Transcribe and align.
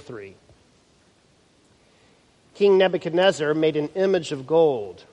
3. 0.00 0.34
King 2.54 2.76
Nebuchadnezzar 2.76 3.54
made 3.54 3.76
an 3.76 3.88
image 3.94 4.32
of 4.32 4.46
gold, 4.46 5.04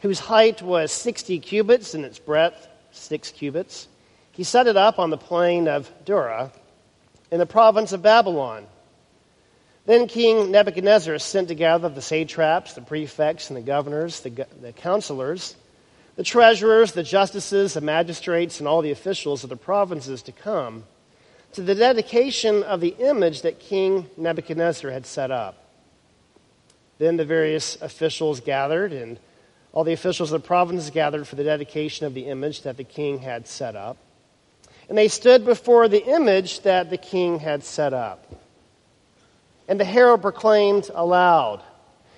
whose 0.00 0.18
height 0.18 0.60
was 0.60 0.92
60 0.92 1.38
cubits 1.38 1.94
and 1.94 2.04
its 2.04 2.18
breadth 2.18 2.68
6 2.92 3.30
cubits. 3.30 3.88
He 4.32 4.44
set 4.44 4.66
it 4.66 4.76
up 4.76 4.98
on 4.98 5.10
the 5.10 5.16
plain 5.16 5.68
of 5.68 5.90
Dura 6.04 6.52
in 7.30 7.38
the 7.38 7.46
province 7.46 7.92
of 7.92 8.02
Babylon. 8.02 8.66
Then 9.86 10.08
King 10.08 10.50
Nebuchadnezzar 10.50 11.18
sent 11.18 11.48
together 11.48 11.88
the 11.88 12.02
satraps, 12.02 12.74
the 12.74 12.80
prefects, 12.80 13.50
and 13.50 13.56
the 13.56 13.62
governors, 13.62 14.20
the, 14.20 14.46
the 14.60 14.72
counselors, 14.72 15.56
the 16.16 16.22
treasurers, 16.22 16.92
the 16.92 17.02
justices, 17.02 17.74
the 17.74 17.80
magistrates, 17.80 18.60
and 18.60 18.68
all 18.68 18.82
the 18.82 18.92
officials 18.92 19.44
of 19.44 19.50
the 19.50 19.56
provinces 19.56 20.22
to 20.22 20.32
come 20.32 20.84
to 21.54 21.62
the 21.62 21.74
dedication 21.74 22.64
of 22.64 22.80
the 22.80 22.96
image 22.98 23.42
that 23.42 23.60
King 23.60 24.08
Nebuchadnezzar 24.16 24.90
had 24.90 25.06
set 25.06 25.30
up. 25.30 25.56
Then 26.98 27.16
the 27.16 27.24
various 27.24 27.80
officials 27.80 28.40
gathered, 28.40 28.92
and 28.92 29.20
all 29.72 29.84
the 29.84 29.92
officials 29.92 30.32
of 30.32 30.42
the 30.42 30.46
provinces 30.46 30.90
gathered 30.90 31.28
for 31.28 31.36
the 31.36 31.44
dedication 31.44 32.06
of 32.06 32.14
the 32.14 32.26
image 32.26 32.62
that 32.62 32.76
the 32.76 32.84
king 32.84 33.20
had 33.20 33.46
set 33.46 33.76
up. 33.76 33.96
And 34.88 34.98
they 34.98 35.08
stood 35.08 35.44
before 35.44 35.86
the 35.86 36.04
image 36.04 36.60
that 36.62 36.90
the 36.90 36.98
king 36.98 37.38
had 37.38 37.62
set 37.62 37.92
up. 37.92 38.26
And 39.68 39.78
the 39.78 39.84
herald 39.84 40.22
proclaimed 40.22 40.90
aloud, 40.92 41.62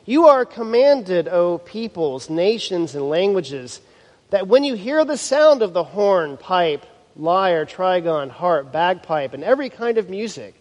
You 0.06 0.26
are 0.26 0.46
commanded, 0.46 1.28
O 1.28 1.58
peoples, 1.58 2.30
nations, 2.30 2.94
and 2.94 3.08
languages, 3.08 3.82
that 4.30 4.48
when 4.48 4.64
you 4.64 4.74
hear 4.74 5.04
the 5.04 5.18
sound 5.18 5.60
of 5.60 5.74
the 5.74 5.84
horn, 5.84 6.38
pipe, 6.38 6.86
lyre, 7.16 7.66
trigon, 7.66 8.30
harp, 8.30 8.72
bagpipe, 8.72 9.32
and 9.34 9.42
every 9.42 9.70
kind 9.70 9.98
of 9.98 10.10
music. 10.10 10.54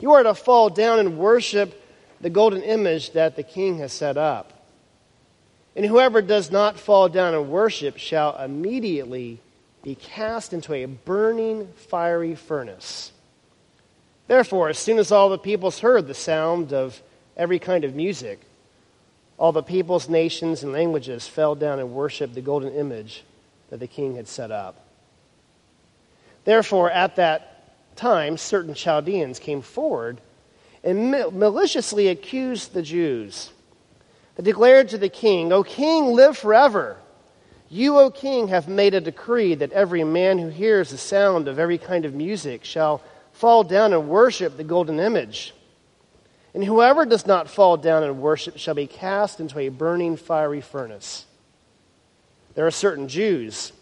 You 0.00 0.12
are 0.12 0.22
to 0.22 0.34
fall 0.34 0.70
down 0.70 0.98
and 0.98 1.18
worship 1.18 1.82
the 2.20 2.30
golden 2.30 2.62
image 2.62 3.12
that 3.12 3.36
the 3.36 3.42
king 3.42 3.78
has 3.78 3.92
set 3.92 4.16
up. 4.16 4.52
And 5.76 5.84
whoever 5.84 6.22
does 6.22 6.50
not 6.50 6.78
fall 6.78 7.08
down 7.08 7.34
and 7.34 7.50
worship 7.50 7.98
shall 7.98 8.36
immediately 8.38 9.40
be 9.82 9.94
cast 9.94 10.52
into 10.52 10.74
a 10.74 10.86
burning 10.86 11.68
fiery 11.76 12.34
furnace. 12.34 13.12
Therefore, 14.26 14.68
as 14.68 14.78
soon 14.78 14.98
as 14.98 15.12
all 15.12 15.28
the 15.28 15.38
peoples 15.38 15.78
heard 15.78 16.06
the 16.06 16.14
sound 16.14 16.72
of 16.72 17.00
every 17.36 17.58
kind 17.58 17.84
of 17.84 17.94
music, 17.94 18.40
all 19.38 19.52
the 19.52 19.62
peoples, 19.62 20.08
nations, 20.08 20.64
and 20.64 20.72
languages 20.72 21.28
fell 21.28 21.54
down 21.54 21.78
and 21.78 21.92
worshiped 21.92 22.34
the 22.34 22.40
golden 22.40 22.74
image 22.74 23.22
that 23.70 23.78
the 23.78 23.86
king 23.86 24.16
had 24.16 24.26
set 24.26 24.50
up. 24.50 24.87
Therefore, 26.48 26.90
at 26.90 27.16
that 27.16 27.94
time, 27.94 28.38
certain 28.38 28.72
Chaldeans 28.72 29.38
came 29.38 29.60
forward 29.60 30.18
and 30.82 31.10
maliciously 31.10 32.08
accused 32.08 32.72
the 32.72 32.80
Jews. 32.80 33.52
They 34.34 34.44
declared 34.44 34.88
to 34.88 34.96
the 34.96 35.10
king, 35.10 35.52
O 35.52 35.62
king, 35.62 36.06
live 36.06 36.38
forever. 36.38 36.96
You, 37.68 37.98
O 37.98 38.10
king, 38.10 38.48
have 38.48 38.66
made 38.66 38.94
a 38.94 39.00
decree 39.02 39.56
that 39.56 39.72
every 39.72 40.04
man 40.04 40.38
who 40.38 40.48
hears 40.48 40.88
the 40.88 40.96
sound 40.96 41.48
of 41.48 41.58
every 41.58 41.76
kind 41.76 42.06
of 42.06 42.14
music 42.14 42.64
shall 42.64 43.02
fall 43.32 43.62
down 43.62 43.92
and 43.92 44.08
worship 44.08 44.56
the 44.56 44.64
golden 44.64 45.00
image. 45.00 45.52
And 46.54 46.64
whoever 46.64 47.04
does 47.04 47.26
not 47.26 47.50
fall 47.50 47.76
down 47.76 48.04
and 48.04 48.22
worship 48.22 48.56
shall 48.56 48.72
be 48.72 48.86
cast 48.86 49.38
into 49.38 49.58
a 49.58 49.68
burning 49.68 50.16
fiery 50.16 50.62
furnace. 50.62 51.26
There 52.54 52.66
are 52.66 52.70
certain 52.70 53.06
Jews 53.06 53.72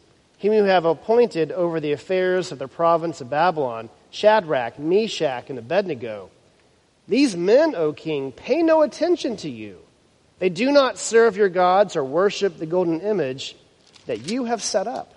whom 0.40 0.52
you 0.52 0.64
have 0.64 0.84
appointed 0.84 1.52
over 1.52 1.80
the 1.80 1.92
affairs 1.92 2.52
of 2.52 2.58
the 2.58 2.68
province 2.68 3.20
of 3.20 3.30
Babylon, 3.30 3.88
Shadrach, 4.10 4.78
Meshach, 4.78 5.48
and 5.48 5.58
Abednego. 5.58 6.30
These 7.08 7.36
men, 7.36 7.74
O 7.74 7.92
king, 7.92 8.32
pay 8.32 8.62
no 8.62 8.82
attention 8.82 9.36
to 9.38 9.50
you. 9.50 9.78
They 10.38 10.48
do 10.48 10.70
not 10.72 10.98
serve 10.98 11.36
your 11.36 11.48
gods 11.48 11.96
or 11.96 12.04
worship 12.04 12.58
the 12.58 12.66
golden 12.66 13.00
image 13.00 13.56
that 14.06 14.30
you 14.30 14.44
have 14.44 14.62
set 14.62 14.86
up. 14.86 15.14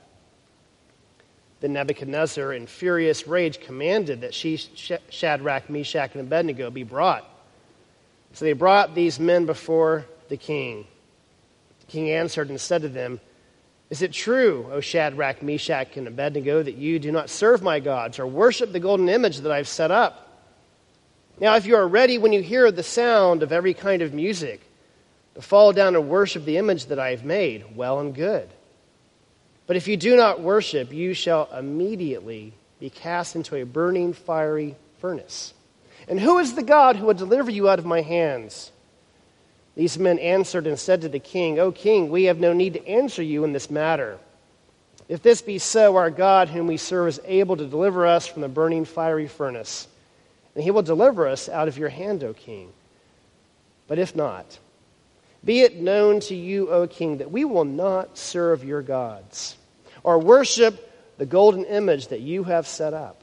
Then 1.59 1.73
Nebuchadnezzar, 1.73 2.53
in 2.53 2.67
furious 2.67 3.27
rage, 3.27 3.59
commanded 3.59 4.21
that 4.21 4.33
Shadrach, 4.33 5.69
Meshach, 5.69 6.11
and 6.13 6.21
Abednego 6.21 6.69
be 6.71 6.83
brought. 6.83 7.25
So 8.31 8.45
they 8.45 8.53
brought 8.53 8.95
these 8.95 9.19
men 9.19 9.45
before 9.45 10.05
the 10.29 10.37
king. 10.37 10.85
The 11.81 11.85
king 11.87 12.11
answered 12.11 12.49
and 12.49 12.61
said 12.61 12.83
to 12.83 12.89
them, 12.89 13.19
is 13.89 14.03
it 14.03 14.13
true, 14.13 14.69
O 14.71 14.81
Shadrach, 14.81 15.41
Meshach, 15.41 15.97
and 15.97 16.07
Abednego, 16.07 16.61
that 16.61 16.75
you 16.75 16.99
do 16.99 17.11
not 17.11 17.29
serve 17.29 17.63
my 17.63 17.79
gods 17.79 18.19
or 18.19 18.27
worship 18.27 18.71
the 18.71 18.79
golden 18.79 19.09
image 19.09 19.37
that 19.39 19.51
I've 19.51 19.67
set 19.67 19.89
up? 19.89 20.25
Now, 21.39 21.55
if 21.55 21.65
you 21.65 21.75
are 21.75 21.87
ready 21.87 22.17
when 22.17 22.33
you 22.33 22.41
hear 22.43 22.71
the 22.71 22.83
sound 22.83 23.41
of 23.41 23.51
every 23.51 23.73
kind 23.73 24.01
of 24.01 24.13
music 24.13 24.61
to 25.35 25.41
fall 25.41 25.73
down 25.73 25.95
and 25.95 26.07
worship 26.09 26.45
the 26.45 26.57
image 26.57 26.87
that 26.87 26.99
I 26.99 27.11
have 27.11 27.23
made, 27.23 27.75
well 27.75 27.99
and 27.99 28.13
good. 28.13 28.47
But 29.65 29.77
if 29.77 29.87
you 29.87 29.97
do 29.97 30.15
not 30.15 30.41
worship, 30.41 30.91
you 30.91 31.13
shall 31.13 31.49
immediately 31.51 32.53
be 32.79 32.89
cast 32.89 33.35
into 33.35 33.55
a 33.55 33.63
burning 33.63 34.13
fiery 34.13 34.75
furnace. 34.99 35.53
And 36.07 36.19
who 36.19 36.39
is 36.39 36.53
the 36.53 36.63
God 36.63 36.95
who 36.95 37.05
will 37.05 37.13
deliver 37.13 37.49
you 37.49 37.69
out 37.69 37.79
of 37.79 37.85
my 37.85 38.01
hands? 38.01 38.71
These 39.79 39.97
men 39.97 40.19
answered 40.19 40.67
and 40.67 40.77
said 40.77 40.99
to 41.03 41.07
the 41.07 41.19
king, 41.19 41.57
O 41.57 41.71
king, 41.71 42.09
we 42.09 42.25
have 42.25 42.37
no 42.37 42.51
need 42.51 42.73
to 42.73 42.85
answer 42.85 43.23
you 43.23 43.45
in 43.45 43.53
this 43.53 43.71
matter. 43.71 44.17
If 45.07 45.23
this 45.23 45.41
be 45.41 45.57
so, 45.57 45.95
our 45.95 46.09
God, 46.09 46.49
whom 46.49 46.67
we 46.67 46.75
serve, 46.75 47.07
is 47.07 47.21
able 47.23 47.55
to 47.55 47.65
deliver 47.65 48.05
us 48.05 48.27
from 48.27 48.41
the 48.41 48.49
burning 48.49 48.83
fiery 48.83 49.29
furnace, 49.29 49.87
and 50.53 50.65
he 50.65 50.69
will 50.69 50.81
deliver 50.81 51.29
us 51.29 51.47
out 51.47 51.69
of 51.69 51.77
your 51.77 51.87
hand, 51.87 52.25
O 52.25 52.33
king. 52.33 52.73
But 53.87 53.99
if 53.99 54.17
not, 54.17 54.59
be 55.45 55.61
it 55.61 55.79
known 55.79 56.19
to 56.19 56.35
you, 56.35 56.69
O 56.69 56.85
king, 56.85 57.19
that 57.19 57.31
we 57.31 57.45
will 57.45 57.63
not 57.63 58.17
serve 58.17 58.65
your 58.65 58.81
gods 58.81 59.55
or 60.03 60.19
worship 60.19 60.91
the 61.17 61.25
golden 61.25 61.63
image 61.63 62.09
that 62.09 62.19
you 62.19 62.43
have 62.43 62.67
set 62.67 62.93
up. 62.93 63.18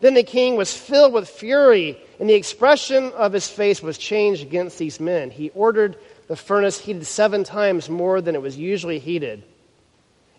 Then 0.00 0.14
the 0.14 0.22
king 0.22 0.56
was 0.56 0.74
filled 0.74 1.12
with 1.12 1.28
fury, 1.28 1.98
and 2.18 2.28
the 2.28 2.34
expression 2.34 3.12
of 3.12 3.32
his 3.32 3.48
face 3.48 3.82
was 3.82 3.98
changed 3.98 4.42
against 4.42 4.78
these 4.78 4.98
men. 4.98 5.30
He 5.30 5.50
ordered 5.50 5.96
the 6.26 6.36
furnace 6.36 6.78
heated 6.78 7.06
seven 7.06 7.44
times 7.44 7.90
more 7.90 8.20
than 8.20 8.34
it 8.34 8.42
was 8.42 8.56
usually 8.56 8.98
heated. 8.98 9.42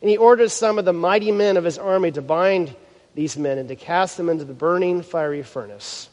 And 0.01 0.09
he 0.09 0.17
ordered 0.17 0.49
some 0.49 0.79
of 0.79 0.85
the 0.85 0.93
mighty 0.93 1.31
men 1.31 1.57
of 1.57 1.63
his 1.63 1.77
army 1.77 2.11
to 2.11 2.23
bind 2.23 2.75
these 3.13 3.37
men 3.37 3.59
and 3.59 3.69
to 3.69 3.75
cast 3.75 4.17
them 4.17 4.29
into 4.29 4.45
the 4.45 4.53
burning 4.53 5.03
fiery 5.03 5.43
furnace. 5.43 6.09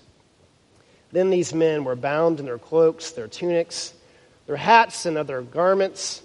Then 1.10 1.30
these 1.30 1.54
men 1.54 1.84
were 1.84 1.97
bound 1.97 2.41
in 2.41 2.45
their 2.45 2.59
cloaks, 2.59 3.12
their 3.12 3.28
tunics, 3.28 3.95
their 4.47 4.56
hats, 4.56 5.06
and 5.06 5.16
other 5.16 5.41
garments. 5.41 6.22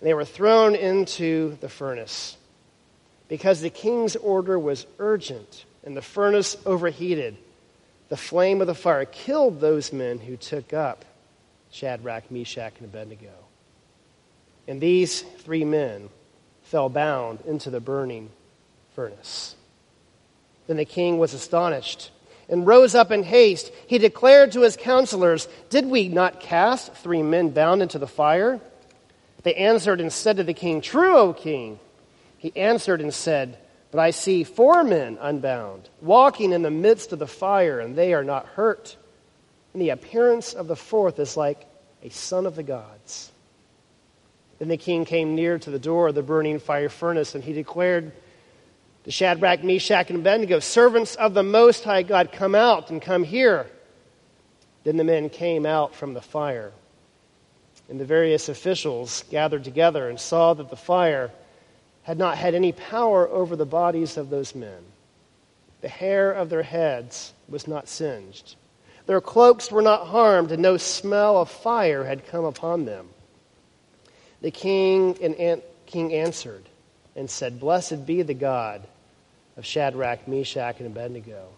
And 0.00 0.08
they 0.08 0.14
were 0.14 0.24
thrown 0.24 0.76
into 0.76 1.58
the 1.60 1.68
furnace 1.68 2.36
because 3.28 3.60
the 3.60 3.70
king's 3.70 4.14
order 4.14 4.56
was 4.56 4.86
urgent 5.00 5.65
and 5.86 5.96
the 5.96 6.02
furnace 6.02 6.56
overheated. 6.66 7.36
The 8.08 8.16
flame 8.16 8.60
of 8.60 8.66
the 8.66 8.74
fire 8.74 9.06
killed 9.06 9.60
those 9.60 9.92
men 9.92 10.18
who 10.18 10.36
took 10.36 10.74
up 10.74 11.04
Shadrach, 11.70 12.30
Meshach, 12.30 12.74
and 12.78 12.86
Abednego. 12.86 13.32
And 14.68 14.80
these 14.80 15.22
three 15.22 15.64
men 15.64 16.10
fell 16.62 16.88
bound 16.88 17.40
into 17.46 17.70
the 17.70 17.80
burning 17.80 18.30
furnace. 18.94 19.54
Then 20.66 20.76
the 20.76 20.84
king 20.84 21.18
was 21.18 21.32
astonished 21.32 22.10
and 22.48 22.66
rose 22.66 22.94
up 22.94 23.12
in 23.12 23.22
haste. 23.22 23.72
He 23.86 23.98
declared 23.98 24.52
to 24.52 24.62
his 24.62 24.76
counselors, 24.76 25.46
Did 25.70 25.86
we 25.86 26.08
not 26.08 26.40
cast 26.40 26.94
three 26.94 27.22
men 27.22 27.50
bound 27.50 27.82
into 27.82 27.98
the 27.98 28.06
fire? 28.08 28.60
They 29.44 29.54
answered 29.54 30.00
and 30.00 30.12
said 30.12 30.38
to 30.38 30.44
the 30.44 30.54
king, 30.54 30.80
True, 30.80 31.16
O 31.16 31.32
king. 31.32 31.78
He 32.38 32.52
answered 32.56 33.00
and 33.00 33.14
said, 33.14 33.58
but 33.90 34.00
I 34.00 34.10
see 34.10 34.44
four 34.44 34.84
men 34.84 35.18
unbound, 35.20 35.88
walking 36.00 36.52
in 36.52 36.62
the 36.62 36.70
midst 36.70 37.12
of 37.12 37.18
the 37.18 37.26
fire, 37.26 37.80
and 37.80 37.96
they 37.96 38.14
are 38.14 38.24
not 38.24 38.46
hurt. 38.46 38.96
And 39.72 39.82
the 39.82 39.90
appearance 39.90 40.54
of 40.54 40.68
the 40.68 40.76
fourth 40.76 41.18
is 41.18 41.36
like 41.36 41.66
a 42.02 42.08
son 42.10 42.46
of 42.46 42.56
the 42.56 42.62
gods. 42.62 43.30
Then 44.58 44.68
the 44.68 44.76
king 44.76 45.04
came 45.04 45.34
near 45.34 45.58
to 45.58 45.70
the 45.70 45.78
door 45.78 46.08
of 46.08 46.14
the 46.14 46.22
burning 46.22 46.58
fire 46.58 46.88
furnace, 46.88 47.34
and 47.34 47.44
he 47.44 47.52
declared 47.52 48.12
to 49.04 49.10
Shadrach, 49.10 49.62
Meshach, 49.62 50.10
and 50.10 50.18
Abednego, 50.18 50.58
Servants 50.58 51.14
of 51.14 51.34
the 51.34 51.42
Most 51.42 51.84
High 51.84 52.02
God, 52.02 52.32
come 52.32 52.54
out 52.54 52.90
and 52.90 53.00
come 53.00 53.22
here. 53.22 53.66
Then 54.82 54.96
the 54.96 55.04
men 55.04 55.28
came 55.28 55.64
out 55.64 55.94
from 55.94 56.14
the 56.14 56.20
fire. 56.20 56.72
And 57.88 58.00
the 58.00 58.04
various 58.04 58.48
officials 58.48 59.24
gathered 59.30 59.62
together 59.62 60.08
and 60.08 60.18
saw 60.18 60.54
that 60.54 60.70
the 60.70 60.76
fire 60.76 61.30
had 62.06 62.18
not 62.18 62.38
had 62.38 62.54
any 62.54 62.70
power 62.70 63.28
over 63.28 63.56
the 63.56 63.66
bodies 63.66 64.16
of 64.16 64.30
those 64.30 64.54
men. 64.54 64.78
The 65.80 65.88
hair 65.88 66.30
of 66.30 66.50
their 66.50 66.62
heads 66.62 67.32
was 67.48 67.66
not 67.66 67.88
singed. 67.88 68.54
Their 69.06 69.20
cloaks 69.20 69.72
were 69.72 69.82
not 69.82 70.06
harmed, 70.06 70.52
and 70.52 70.62
no 70.62 70.76
smell 70.76 71.38
of 71.38 71.50
fire 71.50 72.04
had 72.04 72.28
come 72.28 72.44
upon 72.44 72.84
them. 72.84 73.08
The 74.40 74.52
king, 74.52 75.18
and 75.20 75.60
king 75.86 76.14
answered 76.14 76.62
and 77.16 77.28
said, 77.28 77.58
Blessed 77.58 78.06
be 78.06 78.22
the 78.22 78.34
God 78.34 78.86
of 79.56 79.66
Shadrach, 79.66 80.28
Meshach, 80.28 80.78
and 80.78 80.86
Abednego, 80.86 81.48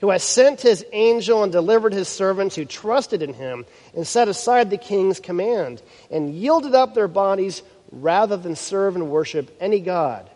who 0.00 0.08
has 0.08 0.22
sent 0.22 0.62
his 0.62 0.82
angel 0.92 1.42
and 1.42 1.52
delivered 1.52 1.92
his 1.92 2.08
servants 2.08 2.56
who 2.56 2.64
trusted 2.64 3.20
in 3.22 3.34
him 3.34 3.66
and 3.94 4.06
set 4.06 4.28
aside 4.28 4.70
the 4.70 4.78
king's 4.78 5.20
command 5.20 5.82
and 6.10 6.34
yielded 6.34 6.74
up 6.74 6.94
their 6.94 7.06
bodies 7.06 7.62
rather 8.02 8.36
than 8.36 8.56
serve 8.56 8.96
and 8.96 9.10
worship 9.10 9.56
any 9.60 9.80
God 9.80 10.28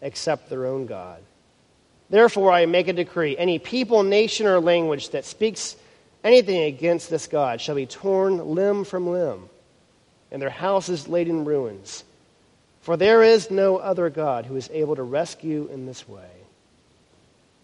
except 0.00 0.50
their 0.50 0.66
own 0.66 0.86
God. 0.86 1.20
Therefore, 2.10 2.52
I 2.52 2.66
make 2.66 2.88
a 2.88 2.92
decree 2.92 3.36
any 3.36 3.58
people, 3.58 4.02
nation, 4.02 4.46
or 4.46 4.60
language 4.60 5.10
that 5.10 5.24
speaks 5.24 5.76
anything 6.22 6.62
against 6.62 7.10
this 7.10 7.26
God 7.26 7.60
shall 7.60 7.74
be 7.74 7.86
torn 7.86 8.54
limb 8.54 8.84
from 8.84 9.08
limb 9.08 9.48
and 10.30 10.42
their 10.42 10.50
houses 10.50 11.08
laid 11.08 11.28
in 11.28 11.44
ruins. 11.44 12.04
For 12.82 12.96
there 12.96 13.22
is 13.22 13.50
no 13.50 13.78
other 13.78 14.10
God 14.10 14.46
who 14.46 14.56
is 14.56 14.70
able 14.72 14.96
to 14.96 15.02
rescue 15.02 15.68
in 15.72 15.86
this 15.86 16.08
way. 16.08 16.30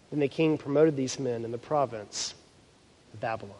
Then 0.09 0.19
the 0.19 0.27
king 0.27 0.57
promoted 0.57 0.95
these 0.95 1.19
men 1.19 1.45
in 1.45 1.51
the 1.51 1.57
province 1.57 2.33
of 3.13 3.19
Babylon. 3.19 3.55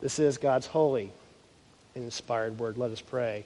This 0.00 0.18
is 0.18 0.38
God's 0.38 0.66
holy 0.66 1.10
and 1.94 2.04
inspired 2.04 2.58
word. 2.58 2.78
Let 2.78 2.90
us 2.90 3.00
pray. 3.00 3.44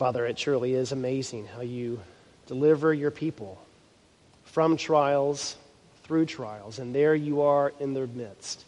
Father, 0.00 0.24
it 0.24 0.38
surely 0.38 0.72
is 0.72 0.92
amazing 0.92 1.44
how 1.44 1.60
you 1.60 2.00
deliver 2.46 2.94
your 2.94 3.10
people 3.10 3.60
from 4.44 4.78
trials, 4.78 5.56
through 6.04 6.24
trials, 6.24 6.78
and 6.78 6.94
there 6.94 7.14
you 7.14 7.42
are 7.42 7.74
in 7.80 7.92
their 7.92 8.06
midst. 8.06 8.64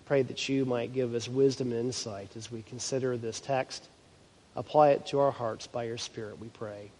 I 0.00 0.08
pray 0.08 0.22
that 0.22 0.48
you 0.48 0.64
might 0.64 0.94
give 0.94 1.14
us 1.14 1.28
wisdom 1.28 1.72
and 1.72 1.80
insight 1.80 2.34
as 2.38 2.50
we 2.50 2.62
consider 2.62 3.18
this 3.18 3.38
text. 3.38 3.86
Apply 4.56 4.92
it 4.92 5.04
to 5.08 5.20
our 5.20 5.30
hearts 5.30 5.66
by 5.66 5.84
your 5.84 5.98
Spirit, 5.98 6.40
we 6.40 6.48
pray. 6.48 6.90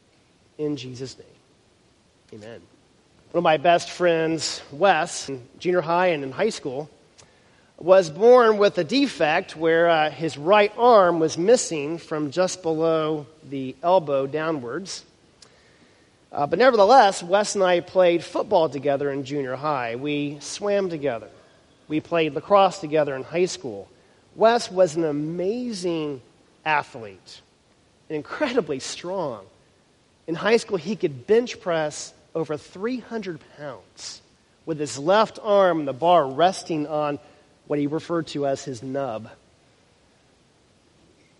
In 0.59 0.77
Jesus' 0.77 1.17
name, 1.17 2.43
amen. 2.43 2.61
One 3.31 3.39
of 3.39 3.43
my 3.43 3.57
best 3.57 3.89
friends, 3.89 4.61
Wes, 4.71 5.31
in 5.31 5.49
junior 5.59 5.81
high 5.81 6.09
and 6.09 6.25
in 6.25 6.31
high 6.31 6.51
school, 6.51 6.91
was 7.79 8.09
born 8.09 8.59
with 8.59 8.79
a 8.79 8.85
defect 8.85 9.57
where 9.57 9.89
uh, 9.89 10.11
his 10.11 10.39
right 10.39 10.73
arm 10.79 11.19
was 11.19 11.37
missing 11.37 11.99
from 11.99 12.31
just 12.31 12.63
below 12.63 13.27
the 13.49 13.75
elbow 13.83 14.27
downwards. 14.27 15.05
Uh, 16.31 16.47
but 16.47 16.59
nevertheless, 16.59 17.23
Wes 17.23 17.55
and 17.55 17.65
I 17.65 17.81
played 17.81 18.25
football 18.25 18.69
together 18.69 19.11
in 19.11 19.25
junior 19.25 19.57
high. 19.57 19.97
We 19.97 20.39
swam 20.41 20.89
together. 20.89 21.29
We 21.89 22.01
played 22.01 22.35
lacrosse 22.35 22.79
together 22.79 23.15
in 23.15 23.23
high 23.23 23.45
school. 23.45 23.89
Wes 24.37 24.71
was 24.71 24.97
an 24.97 25.05
amazing 25.05 26.23
athlete, 26.65 27.41
incredibly 28.09 28.81
strong. 28.81 29.45
In 30.27 30.35
high 30.35 30.57
school, 30.57 30.77
he 30.77 30.97
could 30.97 31.27
bench 31.27 31.61
press 31.61 32.13
over 32.35 32.57
300 32.57 33.39
pounds 33.57 34.23
with 34.67 34.81
his 34.81 34.99
left 34.99 35.39
arm 35.43 35.85
the 35.85 35.93
bar 35.93 36.27
resting 36.27 36.87
on 36.87 37.19
what 37.67 37.79
he 37.79 37.87
referred 37.87 38.27
to 38.29 38.47
as 38.47 38.65
his 38.65 38.83
nub. 38.83 39.29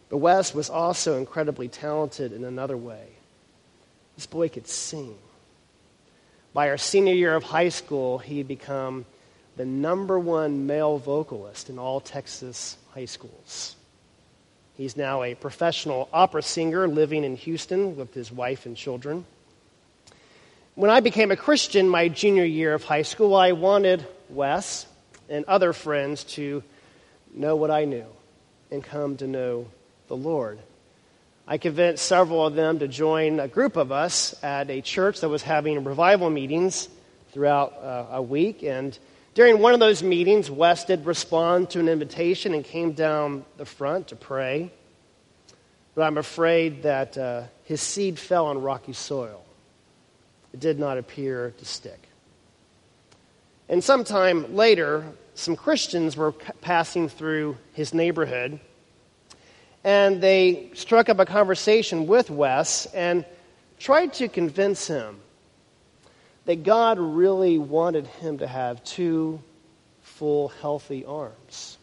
But 0.09 0.19
Wes 0.19 0.55
was 0.55 0.71
also 0.71 1.19
incredibly 1.19 1.69
talented 1.69 2.33
in 2.33 2.45
another 2.45 2.77
way. 2.77 3.07
This 4.17 4.27
boy 4.27 4.49
could 4.49 4.69
sing. 4.69 5.17
By 6.53 6.69
our 6.69 6.79
senior 6.79 7.15
year 7.15 7.35
of 7.35 7.43
high 7.43 7.71
school, 7.71 8.19
he 8.19 8.39
had 8.39 8.47
become 8.47 9.07
the 9.57 9.65
number 9.65 10.19
one 10.19 10.67
male 10.67 10.99
vocalist 10.99 11.69
in 11.69 11.79
all 11.79 12.01
Texas 12.01 12.77
high 12.93 13.07
schools. 13.07 13.77
He's 14.77 14.97
now 14.97 15.23
a 15.23 15.35
professional 15.35 16.09
opera 16.13 16.43
singer 16.43 16.89
living 16.89 17.25
in 17.25 17.37
Houston 17.37 17.97
with 17.97 18.15
his 18.15 18.33
wife 18.33 18.67
and 18.67 18.77
children. 18.77 19.25
When 20.75 20.91
I 20.91 21.01
became 21.01 21.31
a 21.31 21.37
Christian 21.37 21.89
my 21.89 22.09
junior 22.09 22.45
year 22.45 22.75
of 22.75 22.83
high 22.83 23.03
school, 23.03 23.37
I 23.37 23.53
wanted 23.53 24.05
Wes 24.29 24.87
and 25.29 25.45
other 25.47 25.73
friends 25.73 26.25
to 26.25 26.63
know 27.33 27.57
what 27.57 27.71
I 27.71 27.85
knew 27.85 28.07
and 28.71 28.83
come 28.83 29.17
to 29.19 29.27
know 29.27 29.67
the 30.09 30.17
Lord. 30.17 30.59
I 31.47 31.59
convinced 31.59 32.07
several 32.07 32.47
of 32.47 32.55
them 32.55 32.79
to 32.79 32.89
join 32.89 33.39
a 33.39 33.49
group 33.49 33.77
of 33.77 33.93
us 33.93 34.35
at 34.43 34.71
a 34.71 34.81
church 34.81 35.21
that 35.21 35.29
was 35.29 35.43
having 35.43 35.85
revival 35.85 36.31
meetings 36.31 36.89
throughout 37.33 37.75
uh, 37.75 38.07
a 38.13 38.23
week, 38.23 38.63
and 38.63 38.97
during 39.35 39.59
one 39.59 39.75
of 39.75 39.81
those 39.81 40.03
meetings, 40.03 40.49
Wes 40.49 40.85
did 40.85 41.05
respond 41.05 41.71
to 41.71 41.81
an 41.81 41.89
invitation 41.89 42.55
and 42.55 42.65
came 42.65 42.93
down 42.93 43.45
the 43.57 43.65
front 43.65 44.09
to 44.09 44.17
pray. 44.17 44.71
But 45.97 46.03
I'm 46.03 46.19
afraid 46.19 46.85
that 46.85 47.19
uh, 47.19 47.43
his 47.65 47.81
seed 47.81 48.19
fell 48.19 48.47
on 48.47 48.63
rocky 48.63 48.93
soil. 48.93 49.45
It 50.53 50.61
did 50.61 50.79
not 50.79 50.99
appear 50.99 51.53
to 51.59 51.65
stick. 51.65 52.09
And 53.69 53.83
sometime 53.83 54.55
later, 54.55 55.05
some 55.35 55.57
Christians 55.57 56.17
were 56.17 56.33
passing 56.33 57.09
through 57.09 57.57
his 57.73 57.95
neighborhood, 57.95 58.61
and 59.83 60.21
they 60.21 60.71
struck 60.75 61.09
up 61.09 61.19
a 61.19 61.27
conversation 61.27 62.07
with 62.07 62.31
Wes 62.31 62.87
and 62.87 63.25
tried 63.79 64.15
to 64.15 64.29
convince 64.29 64.87
him 64.87 65.21
that 66.45 66.63
God 66.63 66.99
really 66.99 67.59
wanted 67.59 68.07
him 68.07 68.39
to 68.39 68.47
have 68.47 68.85
two 68.85 69.41
full, 70.03 70.49
healthy 70.49 71.05
arms 71.05 71.79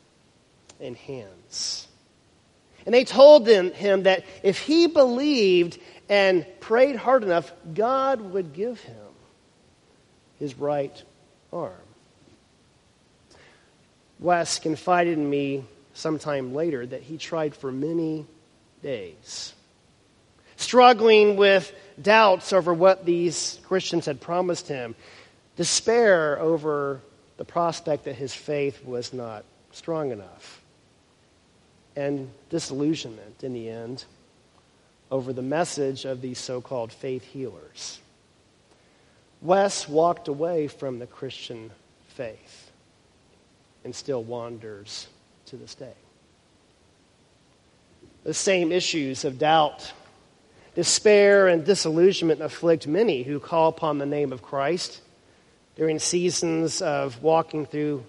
and 0.79 0.95
hands. 0.95 1.87
And 2.85 2.93
they 2.93 3.03
told 3.03 3.47
him 3.47 4.03
that 4.03 4.23
if 4.43 4.59
he 4.59 4.87
believed 4.87 5.79
and 6.09 6.45
prayed 6.59 6.95
hard 6.95 7.23
enough, 7.23 7.51
God 7.73 8.21
would 8.21 8.53
give 8.53 8.79
him 8.81 8.95
his 10.39 10.57
right 10.57 11.03
arm. 11.51 11.73
Wes 14.19 14.59
confided 14.59 15.17
in 15.17 15.29
me 15.29 15.63
sometime 15.93 16.53
later 16.53 16.85
that 16.85 17.01
he 17.01 17.17
tried 17.17 17.55
for 17.55 17.71
many 17.71 18.25
days, 18.83 19.53
struggling 20.55 21.35
with 21.37 21.73
doubts 22.01 22.53
over 22.53 22.73
what 22.73 23.05
these 23.05 23.59
Christians 23.63 24.05
had 24.05 24.21
promised 24.21 24.67
him, 24.67 24.95
despair 25.57 26.39
over 26.39 27.01
the 27.37 27.45
prospect 27.45 28.05
that 28.05 28.15
his 28.15 28.33
faith 28.33 28.85
was 28.85 29.13
not 29.13 29.43
strong 29.71 30.11
enough, 30.11 30.61
and 31.95 32.29
disillusionment 32.49 33.43
in 33.43 33.53
the 33.53 33.69
end 33.69 34.05
over 35.09 35.33
the 35.33 35.41
message 35.41 36.05
of 36.05 36.21
these 36.21 36.39
so 36.39 36.61
called 36.61 36.91
faith 36.91 37.23
healers. 37.23 37.99
Wes 39.41 39.87
walked 39.87 40.27
away 40.27 40.67
from 40.67 40.99
the 40.99 41.07
Christian 41.07 41.71
faith 42.09 42.71
and 43.83 43.95
still 43.95 44.23
wanders 44.23 45.07
to 45.47 45.57
this 45.57 45.75
day. 45.75 45.93
The 48.23 48.33
same 48.33 48.71
issues 48.71 49.25
of 49.25 49.39
doubt 49.39 49.93
Despair 50.73 51.49
and 51.49 51.65
disillusionment 51.65 52.41
afflict 52.41 52.87
many 52.87 53.23
who 53.23 53.39
call 53.39 53.67
upon 53.67 53.97
the 53.97 54.05
name 54.05 54.31
of 54.31 54.41
Christ 54.41 55.01
during 55.75 55.99
seasons 55.99 56.81
of 56.81 57.21
walking 57.21 57.65
through 57.65 58.05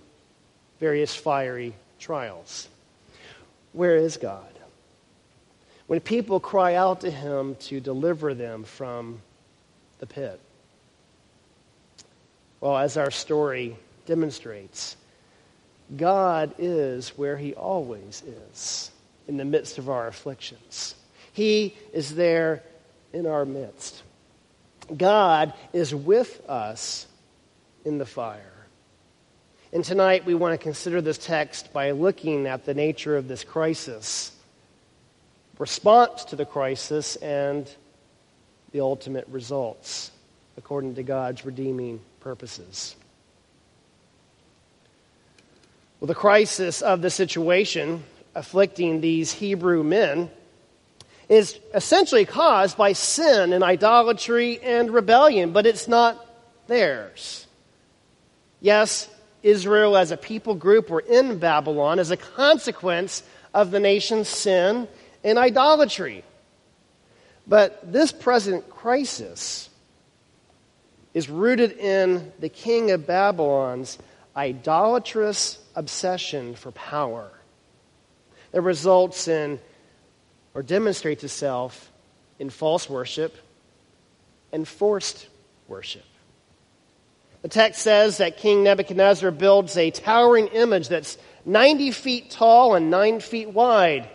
various 0.79 1.15
fiery 1.15 1.75
trials. 1.99 2.69
Where 3.73 3.97
is 3.97 4.17
God? 4.17 4.47
When 5.89 5.99
people 6.01 6.39
cry 6.39 6.77
out 6.77 7.01
to 7.01 7.11
Him 7.11 7.57
to 7.63 7.81
deliver 7.81 8.33
them 8.33 8.63
from 8.63 9.21
the 9.99 10.07
pit. 10.07 10.39
Well, 12.63 12.79
as 12.79 12.97
our 12.97 13.11
story 13.11 13.77
demonstrates, 14.07 14.97
God 15.97 16.55
is 16.59 17.09
where 17.19 17.37
He 17.37 17.55
always 17.55 18.23
is 18.25 18.93
in 19.27 19.37
the 19.37 19.45
midst 19.45 19.79
of 19.79 19.91
our 19.91 20.07
afflictions. 20.07 20.95
He 21.33 21.77
is 21.93 22.15
there 22.15 22.63
in 23.13 23.27
our 23.27 23.45
midst. 23.45 24.05
God 24.97 25.53
is 25.73 25.93
with 25.93 26.41
us 26.49 27.09
in 27.85 27.99
the 27.99 28.07
fire. 28.07 28.67
And 29.73 29.85
tonight 29.85 30.25
we 30.25 30.35
want 30.37 30.53
to 30.53 30.63
consider 30.63 31.01
this 31.01 31.19
text 31.19 31.73
by 31.73 31.91
looking 31.91 32.47
at 32.47 32.65
the 32.65 32.75
nature 32.75 33.17
of 33.17 33.27
this 33.27 33.43
crisis 33.43 34.31
response 35.59 36.27
to 36.27 36.37
the 36.37 36.47
crisis 36.47 37.17
and 37.17 37.69
the 38.71 38.83
ultimate 38.83 39.27
results 39.27 40.13
according 40.57 40.95
to 40.95 41.03
God's 41.03 41.45
redeeming 41.45 42.01
purposes. 42.23 42.97
Well, 46.01 46.07
the 46.07 46.15
crisis 46.15 46.83
of 46.83 47.03
the 47.03 47.11
situation 47.11 48.05
afflicting 48.35 49.01
these 49.01 49.33
Hebrew 49.33 49.83
men 49.83 50.31
is 51.29 51.59
essentially 51.75 52.25
caused 52.25 52.77
by 52.77 52.93
sin 52.93 53.53
and 53.53 53.63
idolatry 53.63 54.61
and 54.61 54.91
rebellion, 54.91 55.53
but 55.53 55.67
it's 55.67 55.89
not 55.89 56.25
theirs. 56.67 57.47
Yes, 58.61 59.09
Israel 59.43 59.97
as 59.97 60.11
a 60.11 60.17
people 60.17 60.55
group 60.55 60.91
were 60.91 61.01
in 61.01 61.39
Babylon 61.39 61.99
as 61.99 62.11
a 62.11 62.17
consequence 62.17 63.23
of 63.53 63.71
the 63.71 63.81
nation's 63.81 64.29
sin 64.29 64.89
and 65.25 65.39
idolatry. 65.39 66.25
But 67.47 67.93
this 67.93 68.13
present 68.13 68.71
crisis 68.71 69.69
is 71.15 71.29
rooted 71.29 71.73
in 71.73 72.33
the 72.39 72.49
king 72.49 72.91
of 72.91 73.07
Babylon's 73.07 73.99
idolatrous 74.37 75.59
obsession 75.77 76.55
for 76.55 76.71
power 76.73 77.31
that 78.53 78.63
results 78.63 79.29
in 79.29 79.61
or 80.55 80.63
demonstrates 80.63 81.25
itself 81.25 81.91
in 82.39 82.51
false 82.51 82.89
worship 82.89 83.37
and 84.53 84.67
forced 84.67 85.29
worship. 85.69 86.05
The 87.43 87.49
text 87.49 87.83
says 87.83 88.19
that 88.19 88.37
King 88.37 88.63
Nebuchadnezzar 88.63 89.31
builds 89.33 89.77
a 89.77 89.91
towering 89.91 90.49
image 90.49 90.89
that's 90.89 91.19
90 91.45 91.91
feet 91.91 92.31
tall 92.31 92.75
and 92.75 92.91
9 92.91 93.21
feet 93.21 93.49
wide. 93.49 94.09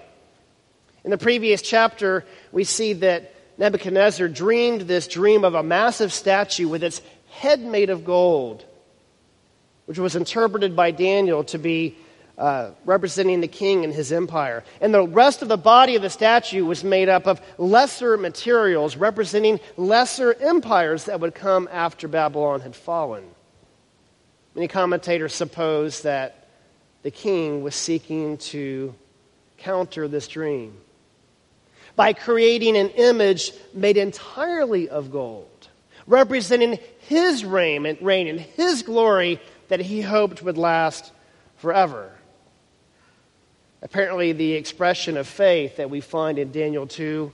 In 1.03 1.11
the 1.11 1.17
previous 1.17 1.61
chapter, 1.61 2.25
we 2.51 2.63
see 2.63 2.93
that 2.93 3.33
Nebuchadnezzar 3.57 4.27
dreamed 4.27 4.81
this 4.81 5.07
dream 5.07 5.43
of 5.43 5.55
a 5.55 5.63
massive 5.63 6.13
statue 6.13 6.67
with 6.67 6.83
its 6.83 7.01
head 7.29 7.61
made 7.61 7.89
of 7.89 8.05
gold, 8.05 8.63
which 9.85 9.97
was 9.97 10.15
interpreted 10.15 10.75
by 10.75 10.91
Daniel 10.91 11.43
to 11.45 11.57
be 11.57 11.97
uh, 12.37 12.69
representing 12.85 13.41
the 13.41 13.47
king 13.47 13.83
and 13.83 13.91
his 13.91 14.11
empire. 14.11 14.63
And 14.79 14.93
the 14.93 15.07
rest 15.07 15.41
of 15.41 15.47
the 15.47 15.57
body 15.57 15.95
of 15.95 16.03
the 16.03 16.09
statue 16.09 16.65
was 16.65 16.83
made 16.83 17.09
up 17.09 17.25
of 17.25 17.41
lesser 17.57 18.15
materials 18.15 18.95
representing 18.95 19.59
lesser 19.75 20.35
empires 20.35 21.05
that 21.05 21.19
would 21.19 21.33
come 21.33 21.67
after 21.71 22.07
Babylon 22.07 22.61
had 22.61 22.75
fallen. 22.75 23.23
Many 24.53 24.67
commentators 24.67 25.33
suppose 25.33 26.01
that 26.03 26.47
the 27.01 27.11
king 27.11 27.63
was 27.63 27.73
seeking 27.73 28.37
to 28.37 28.93
counter 29.57 30.07
this 30.07 30.27
dream 30.27 30.77
by 31.97 32.13
creating 32.13 32.77
an 32.77 32.89
image 32.91 33.51
made 33.73 33.97
entirely 33.97 34.87
of 34.87 35.11
gold, 35.11 35.67
representing 36.05 36.79
his 36.99 37.43
reign 37.43 37.85
and, 37.85 38.01
reign 38.01 38.27
and 38.27 38.39
his 38.39 38.83
glory 38.83 39.41
that 39.67 39.81
he 39.81 40.01
hoped 40.01 40.43
would 40.43 40.57
last 40.57 41.11
forever. 41.57 42.11
Apparently, 43.81 44.31
the 44.31 44.53
expression 44.53 45.17
of 45.17 45.27
faith 45.27 45.77
that 45.77 45.89
we 45.89 45.99
find 45.99 46.37
in 46.37 46.51
Daniel 46.51 46.85
2, 46.85 47.33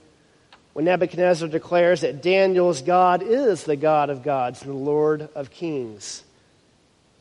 when 0.72 0.86
Nebuchadnezzar 0.86 1.48
declares 1.48 2.00
that 2.00 2.22
Daniel's 2.22 2.80
God 2.80 3.22
is 3.22 3.64
the 3.64 3.76
God 3.76 4.08
of 4.08 4.22
gods 4.22 4.62
and 4.62 4.70
the 4.70 4.76
Lord 4.76 5.28
of 5.34 5.50
kings, 5.50 6.24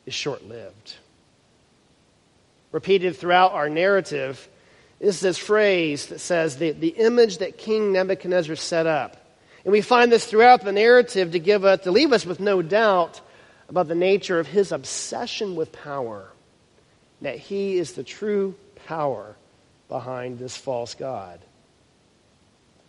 is 0.06 0.14
short 0.14 0.48
lived. 0.48 0.96
Repeated 2.72 3.18
throughout 3.18 3.52
our 3.52 3.70
narrative 3.70 4.48
is 5.04 5.20
this 5.20 5.38
phrase 5.38 6.08
that 6.08 6.20
says 6.20 6.56
the, 6.56 6.72
the 6.72 6.88
image 6.88 7.40
that 7.40 7.58
King 7.58 7.92
Nebuchadnezzar 7.92 8.56
set 8.56 8.88
up. 8.88 9.18
And 9.66 9.74
we 9.74 9.82
find 9.82 10.10
this 10.10 10.26
throughout 10.26 10.64
the 10.64 10.72
narrative 10.72 11.34
to 11.34 11.40
give 11.40 11.66
us, 11.66 11.82
to 11.82 11.92
leave 11.92 12.14
us 12.14 12.26
with 12.26 12.40
no 12.40 12.62
doubt 12.62 13.20
about 13.68 13.90
the 13.90 13.96
nature 13.96 14.40
of 14.40 14.48
his 14.48 14.72
obsession 14.72 15.58
with 15.58 15.74
power. 15.74 16.32
That 17.22 17.38
he 17.38 17.78
is 17.78 17.94
the 17.94 18.04
true 18.04 18.56
power 18.88 19.36
behind 19.90 20.40
this 20.40 20.56
false 20.56 20.96
God. 20.96 21.42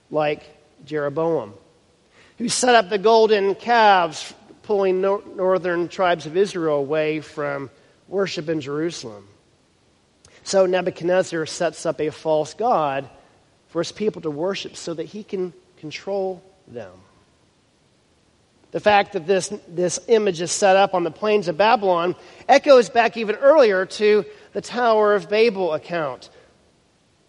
Like 0.08 0.42
Jeroboam, 0.86 1.52
who 2.38 2.48
set 2.48 2.76
up 2.76 2.90
the 2.90 2.98
golden 2.98 3.56
calves, 3.56 4.32
pulling 4.62 5.00
no- 5.00 5.22
northern 5.34 5.88
tribes 5.88 6.26
of 6.26 6.36
Israel 6.36 6.76
away 6.76 7.20
from 7.20 7.70
worship 8.06 8.48
in 8.48 8.60
Jerusalem. 8.60 9.26
So 10.44 10.66
Nebuchadnezzar 10.66 11.46
sets 11.46 11.86
up 11.86 12.00
a 12.00 12.10
false 12.10 12.54
God 12.54 13.08
for 13.68 13.80
his 13.80 13.92
people 13.92 14.22
to 14.22 14.30
worship 14.30 14.76
so 14.76 14.94
that 14.94 15.04
he 15.04 15.24
can 15.24 15.52
control 15.78 16.42
them. 16.68 16.92
The 18.70 18.80
fact 18.80 19.14
that 19.14 19.26
this, 19.26 19.52
this 19.68 19.98
image 20.06 20.40
is 20.40 20.52
set 20.52 20.76
up 20.76 20.94
on 20.94 21.02
the 21.02 21.10
plains 21.10 21.48
of 21.48 21.56
Babylon 21.56 22.14
echoes 22.48 22.90
back 22.90 23.16
even 23.16 23.36
earlier 23.36 23.86
to 23.86 24.24
the 24.52 24.60
Tower 24.60 25.14
of 25.14 25.30
Babel 25.30 25.72
account. 25.72 26.28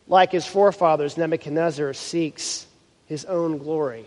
Like 0.07 0.31
his 0.31 0.45
forefathers, 0.45 1.17
Nebuchadnezzar 1.17 1.93
seeks 1.93 2.67
his 3.05 3.25
own 3.25 3.59
glory, 3.59 4.05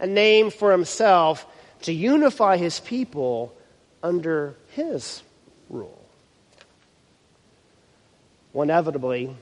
a 0.00 0.06
name 0.06 0.50
for 0.50 0.72
himself 0.72 1.46
to 1.82 1.92
unify 1.92 2.56
his 2.56 2.80
people 2.80 3.54
under 4.02 4.56
his 4.70 5.22
rule. 5.68 6.01
Well, 8.52 8.64
inevitably, 8.64 9.34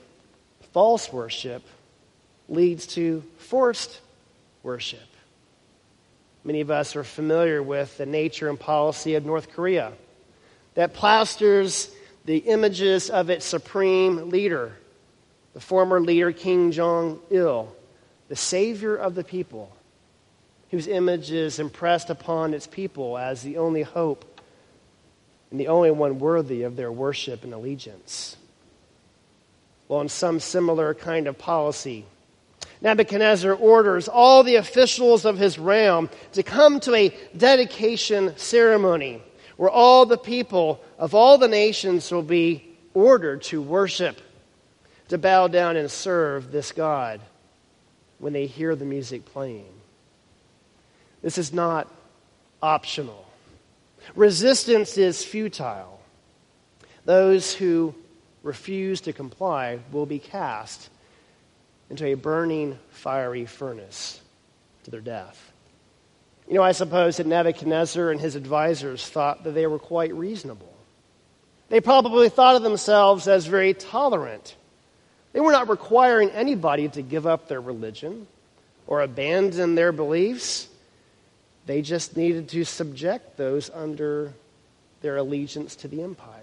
false 0.71 1.11
worship 1.11 1.63
leads 2.47 2.87
to 2.87 3.23
forced 3.37 3.99
worship. 4.63 4.99
Many 6.43 6.61
of 6.61 6.71
us 6.71 6.95
are 6.95 7.03
familiar 7.03 7.61
with 7.61 7.97
the 7.97 8.05
nature 8.05 8.49
and 8.49 8.59
policy 8.59 9.15
of 9.15 9.25
North 9.25 9.51
Korea 9.51 9.91
that 10.75 10.93
plasters 10.93 11.91
the 12.23 12.37
images 12.37 13.09
of 13.09 13.29
its 13.29 13.45
supreme 13.45 14.29
leader, 14.29 14.73
the 15.53 15.59
former 15.59 15.99
leader 15.99 16.31
Kim 16.31 16.71
Jong 16.71 17.19
il, 17.29 17.75
the 18.29 18.35
savior 18.35 18.95
of 18.95 19.15
the 19.15 19.23
people, 19.23 19.75
whose 20.69 20.87
image 20.87 21.31
is 21.31 21.59
impressed 21.59 22.09
upon 22.09 22.53
its 22.53 22.65
people 22.65 23.17
as 23.17 23.41
the 23.41 23.57
only 23.57 23.81
hope 23.81 24.39
and 25.51 25.59
the 25.59 25.67
only 25.67 25.91
one 25.91 26.17
worthy 26.17 26.63
of 26.63 26.77
their 26.77 26.91
worship 26.91 27.43
and 27.43 27.53
allegiance 27.53 28.37
in 29.99 30.07
some 30.07 30.39
similar 30.39 30.93
kind 30.93 31.27
of 31.27 31.37
policy. 31.37 32.05
Nebuchadnezzar 32.81 33.53
orders 33.53 34.07
all 34.07 34.43
the 34.43 34.55
officials 34.55 35.25
of 35.25 35.37
his 35.37 35.59
realm 35.59 36.09
to 36.31 36.43
come 36.43 36.79
to 36.81 36.95
a 36.95 37.13
dedication 37.35 38.35
ceremony 38.37 39.21
where 39.57 39.69
all 39.69 40.05
the 40.05 40.17
people 40.17 40.81
of 40.97 41.13
all 41.13 41.37
the 41.37 41.47
nations 41.47 42.11
will 42.11 42.23
be 42.23 42.65
ordered 42.93 43.43
to 43.43 43.61
worship, 43.61 44.19
to 45.09 45.17
bow 45.17 45.47
down 45.47 45.75
and 45.75 45.91
serve 45.91 46.51
this 46.51 46.71
God 46.71 47.21
when 48.17 48.33
they 48.33 48.47
hear 48.47 48.75
the 48.75 48.85
music 48.85 49.25
playing. 49.25 49.73
This 51.21 51.37
is 51.37 51.53
not 51.53 51.87
optional. 52.63 53.27
Resistance 54.15 54.97
is 54.97 55.23
futile. 55.23 55.99
Those 57.05 57.53
who 57.53 57.93
refuse 58.43 59.01
to 59.01 59.13
comply 59.13 59.79
will 59.91 60.05
be 60.05 60.19
cast 60.19 60.89
into 61.89 62.05
a 62.05 62.15
burning 62.15 62.79
fiery 62.89 63.45
furnace 63.45 64.21
to 64.83 64.91
their 64.91 65.01
death. 65.01 65.51
You 66.47 66.55
know, 66.55 66.63
I 66.63 66.71
suppose 66.71 67.17
that 67.17 67.27
Nebuchadnezzar 67.27 68.11
and 68.11 68.19
his 68.19 68.35
advisors 68.35 69.07
thought 69.07 69.43
that 69.43 69.51
they 69.51 69.67
were 69.67 69.79
quite 69.79 70.13
reasonable. 70.13 70.73
They 71.69 71.79
probably 71.79 72.29
thought 72.29 72.55
of 72.55 72.63
themselves 72.63 73.27
as 73.27 73.45
very 73.45 73.73
tolerant. 73.73 74.55
They 75.33 75.39
were 75.39 75.53
not 75.53 75.69
requiring 75.69 76.29
anybody 76.31 76.89
to 76.89 77.01
give 77.01 77.25
up 77.25 77.47
their 77.47 77.61
religion 77.61 78.27
or 78.87 79.01
abandon 79.01 79.75
their 79.75 79.93
beliefs. 79.93 80.67
They 81.65 81.81
just 81.81 82.17
needed 82.17 82.49
to 82.49 82.65
subject 82.65 83.37
those 83.37 83.69
under 83.69 84.33
their 85.01 85.17
allegiance 85.17 85.75
to 85.77 85.87
the 85.87 86.01
empire. 86.03 86.40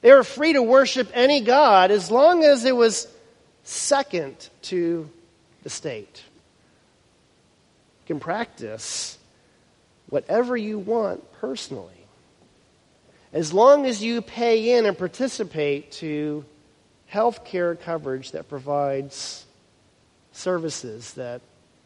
They 0.00 0.12
were 0.12 0.24
free 0.24 0.52
to 0.52 0.62
worship 0.62 1.10
any 1.14 1.40
God 1.40 1.90
as 1.90 2.10
long 2.10 2.44
as 2.44 2.64
it 2.64 2.76
was 2.76 3.08
second 3.64 4.48
to 4.62 5.08
the 5.62 5.70
state. 5.70 6.22
You 8.02 8.06
can 8.06 8.20
practice 8.20 9.18
whatever 10.08 10.56
you 10.56 10.78
want 10.78 11.32
personally. 11.40 11.92
As 13.32 13.52
long 13.52 13.86
as 13.86 14.02
you 14.02 14.22
pay 14.22 14.78
in 14.78 14.86
and 14.86 14.96
participate 14.96 15.92
to 15.92 16.44
health 17.06 17.44
care 17.44 17.74
coverage 17.74 18.32
that 18.32 18.48
provides 18.48 19.44
services 20.32 21.14
that 21.14 21.40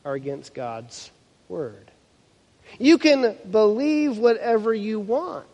are 0.04 0.14
against 0.14 0.54
God's 0.54 1.10
word. 1.48 1.90
You 2.78 2.98
can 2.98 3.36
believe 3.50 4.18
whatever 4.18 4.72
you 4.72 5.00
want 5.00 5.46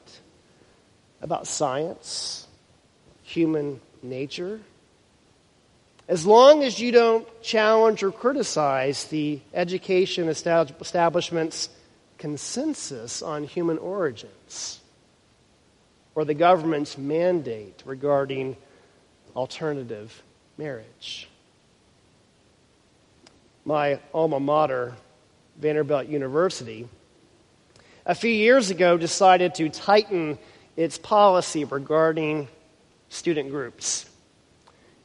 about 1.20 1.46
science, 1.46 2.45
human 3.26 3.80
nature. 4.02 4.60
As 6.08 6.24
long 6.24 6.62
as 6.62 6.78
you 6.78 6.92
don't 6.92 7.26
challenge 7.42 8.04
or 8.04 8.12
criticize 8.12 9.04
the 9.06 9.40
education 9.52 10.28
establishment's 10.28 11.68
consensus 12.18 13.22
on 13.22 13.42
human 13.42 13.78
origins 13.78 14.80
or 16.14 16.24
the 16.24 16.34
government's 16.34 16.96
mandate 16.96 17.82
regarding 17.84 18.56
alternative 19.34 20.22
marriage. 20.56 21.28
My 23.64 23.98
alma 24.14 24.38
mater, 24.38 24.94
Vanderbilt 25.58 26.06
University, 26.06 26.88
a 28.06 28.14
few 28.14 28.30
years 28.30 28.70
ago 28.70 28.96
decided 28.96 29.56
to 29.56 29.68
tighten 29.68 30.38
its 30.76 30.96
policy 30.96 31.64
regarding 31.64 32.46
student 33.16 33.50
groups 33.50 34.06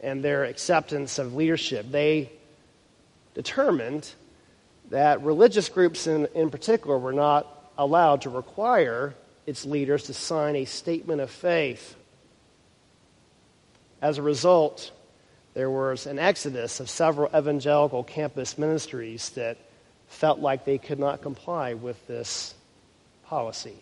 and 0.02 0.24
their 0.24 0.44
acceptance 0.44 1.20
of 1.20 1.34
leadership. 1.34 1.90
They 1.90 2.32
determined 3.34 4.12
that 4.90 5.24
religious 5.24 5.70
groups 5.70 6.08
in, 6.08 6.28
in 6.36 6.50
particular 6.50 6.98
were 6.98 7.14
not 7.14 7.48
allowed 7.78 8.24
to 8.24 8.30
require 8.30 9.16
its 9.46 9.66
leaders 9.66 10.04
to 10.04 10.14
sign 10.14 10.56
a 10.56 10.66
statement 10.66 11.22
of 11.22 11.32
faith. 11.32 11.96
As 14.02 14.18
a 14.18 14.22
result, 14.22 14.92
there 15.54 15.70
was 15.70 16.06
an 16.06 16.20
exodus 16.20 16.80
of 16.80 16.90
several 16.90 17.30
evangelical 17.36 18.04
campus 18.04 18.58
ministries 18.58 19.30
that 19.32 19.58
felt 20.08 20.40
like 20.40 20.66
they 20.66 20.78
could 20.78 21.00
not 21.00 21.22
comply 21.22 21.74
with 21.74 22.06
this 22.08 22.54
policy. 23.26 23.76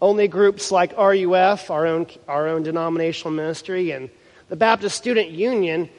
Only 0.00 0.28
groups 0.28 0.70
like 0.70 0.96
RUF, 0.96 1.70
our 1.70 1.86
own, 1.86 2.06
our 2.26 2.48
own 2.48 2.62
denominational 2.62 3.32
ministry, 3.32 3.90
and 3.90 4.08
the 4.48 4.56
Baptist 4.56 4.96
Student 4.96 5.30
Union, 5.30 5.90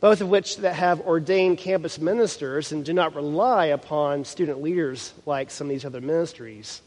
both 0.00 0.20
of 0.20 0.28
which 0.28 0.56
that 0.58 0.74
have 0.74 1.00
ordained 1.02 1.58
campus 1.58 1.98
ministers 1.98 2.72
and 2.72 2.84
do 2.84 2.92
not 2.92 3.14
rely 3.14 3.66
upon 3.66 4.24
student 4.24 4.62
leaders 4.62 5.12
like 5.26 5.50
some 5.50 5.66
of 5.66 5.70
these 5.70 5.84
other 5.84 6.00
ministries, 6.00 6.80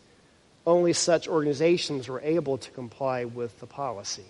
only 0.66 0.94
such 0.94 1.28
organizations 1.28 2.08
were 2.08 2.22
able 2.22 2.58
to 2.58 2.72
comply 2.72 3.26
with 3.26 3.60
the 3.60 3.68
policy. 3.68 4.26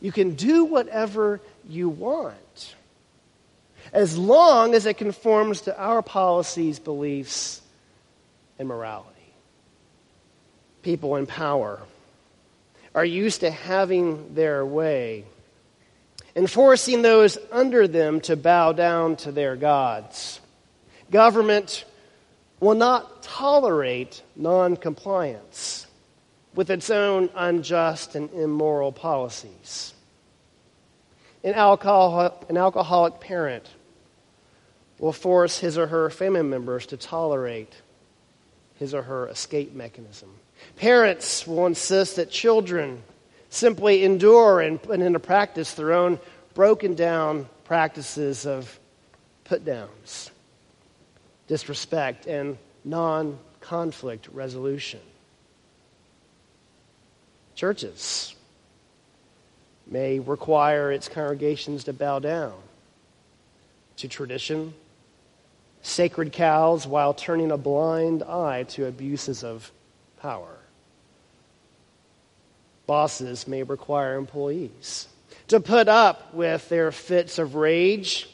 You 0.00 0.10
can 0.10 0.34
do 0.34 0.64
whatever 0.64 1.40
you 1.68 1.88
want 1.88 2.74
as 3.92 4.18
long 4.18 4.74
as 4.74 4.86
it 4.86 4.94
conforms 4.94 5.62
to 5.62 5.78
our 5.80 6.02
policies, 6.02 6.78
beliefs, 6.78 7.60
and 8.58 8.66
morality. 8.66 9.21
People 10.82 11.16
in 11.16 11.26
power 11.26 11.80
are 12.94 13.04
used 13.04 13.40
to 13.40 13.50
having 13.50 14.34
their 14.34 14.64
way 14.66 15.24
and 16.34 16.50
forcing 16.50 17.02
those 17.02 17.38
under 17.50 17.86
them 17.86 18.20
to 18.22 18.36
bow 18.36 18.72
down 18.72 19.16
to 19.16 19.32
their 19.32 19.56
gods. 19.56 20.40
Government 21.10 21.84
will 22.60 22.74
not 22.74 23.22
tolerate 23.22 24.22
noncompliance 24.36 25.86
with 26.54 26.70
its 26.70 26.90
own 26.90 27.28
unjust 27.34 28.14
and 28.14 28.30
immoral 28.32 28.92
policies. 28.92 29.94
An, 31.44 31.54
alcohol, 31.54 32.44
an 32.48 32.56
alcoholic 32.56 33.20
parent 33.20 33.68
will 34.98 35.12
force 35.12 35.58
his 35.58 35.76
or 35.76 35.88
her 35.88 36.08
family 36.08 36.42
members 36.42 36.86
to 36.86 36.96
tolerate 36.96 37.72
his 38.78 38.94
or 38.94 39.02
her 39.02 39.28
escape 39.28 39.74
mechanism. 39.74 40.30
Parents 40.76 41.46
will 41.46 41.66
insist 41.66 42.16
that 42.16 42.30
children 42.30 43.02
simply 43.50 44.04
endure 44.04 44.60
and 44.60 44.82
put 44.82 45.00
into 45.00 45.18
practice 45.18 45.74
their 45.74 45.92
own 45.92 46.18
broken 46.54 46.94
down 46.94 47.48
practices 47.64 48.46
of 48.46 48.78
put 49.44 49.64
downs, 49.64 50.30
disrespect, 51.46 52.26
and 52.26 52.58
non 52.84 53.38
conflict 53.60 54.28
resolution. 54.32 55.00
Churches 57.54 58.34
may 59.86 60.18
require 60.18 60.90
its 60.90 61.08
congregations 61.08 61.84
to 61.84 61.92
bow 61.92 62.18
down 62.18 62.54
to 63.96 64.08
tradition, 64.08 64.74
sacred 65.82 66.32
cows, 66.32 66.86
while 66.86 67.12
turning 67.12 67.50
a 67.50 67.58
blind 67.58 68.22
eye 68.22 68.62
to 68.64 68.86
abuses 68.86 69.44
of 69.44 69.70
power. 70.22 70.56
Bosses 72.86 73.48
may 73.48 73.64
require 73.64 74.16
employees 74.16 75.08
to 75.48 75.60
put 75.60 75.88
up 75.88 76.32
with 76.32 76.68
their 76.68 76.92
fits 76.92 77.38
of 77.38 77.56
rage 77.56 78.28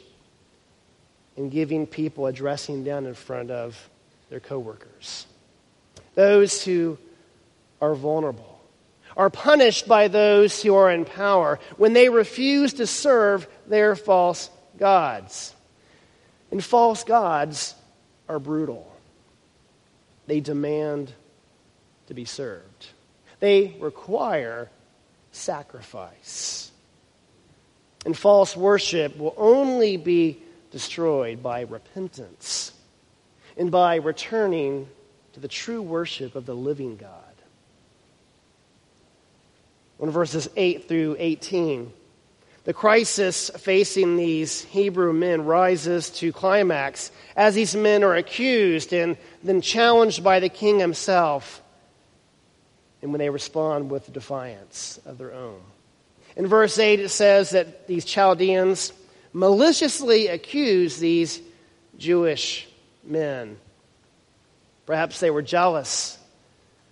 and 1.37 1.51
giving 1.51 1.87
people 1.87 2.27
a 2.27 2.33
dressing 2.33 2.85
down 2.85 3.07
in 3.07 3.15
front 3.15 3.51
of 3.51 3.89
their 4.29 4.41
coworkers. 4.41 5.27
Those 6.15 6.63
who 6.63 6.99
are 7.81 7.95
vulnerable 7.95 8.61
are 9.17 9.31
punished 9.31 9.89
by 9.89 10.09
those 10.09 10.63
who 10.63 10.75
are 10.75 10.91
in 10.91 11.05
power 11.05 11.59
when 11.77 11.93
they 11.93 12.09
refuse 12.09 12.75
to 12.75 12.87
serve 12.87 13.49
their 13.67 13.97
false 13.97 14.51
gods. 14.79 15.55
And 16.51 16.63
false 16.63 17.05
gods 17.05 17.75
are 18.29 18.39
brutal. 18.39 18.91
They 20.27 20.41
demand 20.41 21.13
to 22.09 22.15
be 22.15 22.25
served. 22.25 22.89
They 23.39 23.77
require 23.79 24.69
sacrifice. 25.31 26.73
And 28.05 28.17
false 28.17 28.57
worship 28.57 29.17
will 29.17 29.35
only 29.37 29.97
be 29.97 30.43
destroyed 30.71 31.43
by 31.43 31.63
repentance 31.63 32.73
and 33.57 33.71
by 33.71 33.97
returning 33.97 34.89
to 35.35 35.41
the 35.41 35.49
true 35.49 35.83
worship 35.83 36.35
of 36.35 36.47
the 36.47 36.55
living 36.55 36.97
God. 36.97 37.13
In 40.01 40.11
verses 40.11 40.49
8 40.57 40.89
through 40.89 41.17
18, 41.19 41.93
the 42.65 42.73
crisis 42.73 43.51
facing 43.51 44.17
these 44.17 44.63
Hebrew 44.65 45.13
men 45.13 45.45
rises 45.45 46.11
to 46.11 46.33
climax 46.33 47.11
as 47.37 47.55
these 47.55 47.75
men 47.75 48.05
are 48.05 48.15
accused 48.15 48.93
and 48.93 49.17
then 49.43 49.61
challenged 49.61 50.23
by 50.23 50.41
the 50.41 50.49
king 50.49 50.79
himself 50.79 51.63
and 53.03 53.13
when 53.13 53.19
they 53.19 53.31
respond 53.31 53.91
with 53.91 54.13
defiance 54.13 54.99
of 55.07 55.19
their 55.19 55.33
own. 55.33 55.61
In 56.37 56.47
verse 56.47 56.79
8, 56.79 57.01
it 57.01 57.09
says 57.09 57.51
that 57.51 57.87
these 57.87 58.05
Chaldeans 58.05 58.93
maliciously 59.33 60.29
accuse 60.29 60.99
these 60.99 61.41
Jewish 61.99 62.67
men. 63.05 63.59
Perhaps 64.87 65.21
they 65.21 65.31
were 65.31 65.43
jealous, 65.43 66.19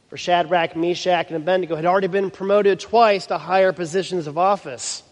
for 0.09 0.17
Shadrach, 0.17 0.77
Meshach, 0.77 1.29
and 1.29 1.37
Abednego 1.37 1.77
had 1.77 1.87
already 1.87 2.07
been 2.09 2.31
promoted 2.31 2.79
twice 2.79 3.27
to 3.27 3.39
higher 3.39 3.73
positions 3.73 4.27
of 4.27 4.39
office. 4.39 5.03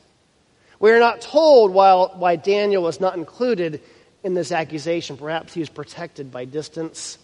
We 0.79 0.93
are 0.93 1.01
not 1.01 1.21
told 1.21 1.73
why, 1.73 2.09
why 2.15 2.37
Daniel 2.37 2.83
was 2.83 3.01
not 3.01 3.17
included 3.17 3.81
in 4.23 4.35
this 4.35 4.53
accusation. 4.53 5.17
Perhaps 5.17 5.55
he 5.55 5.61
was 5.61 5.69
protected 5.69 6.31
by 6.31 6.45
distance 6.45 7.19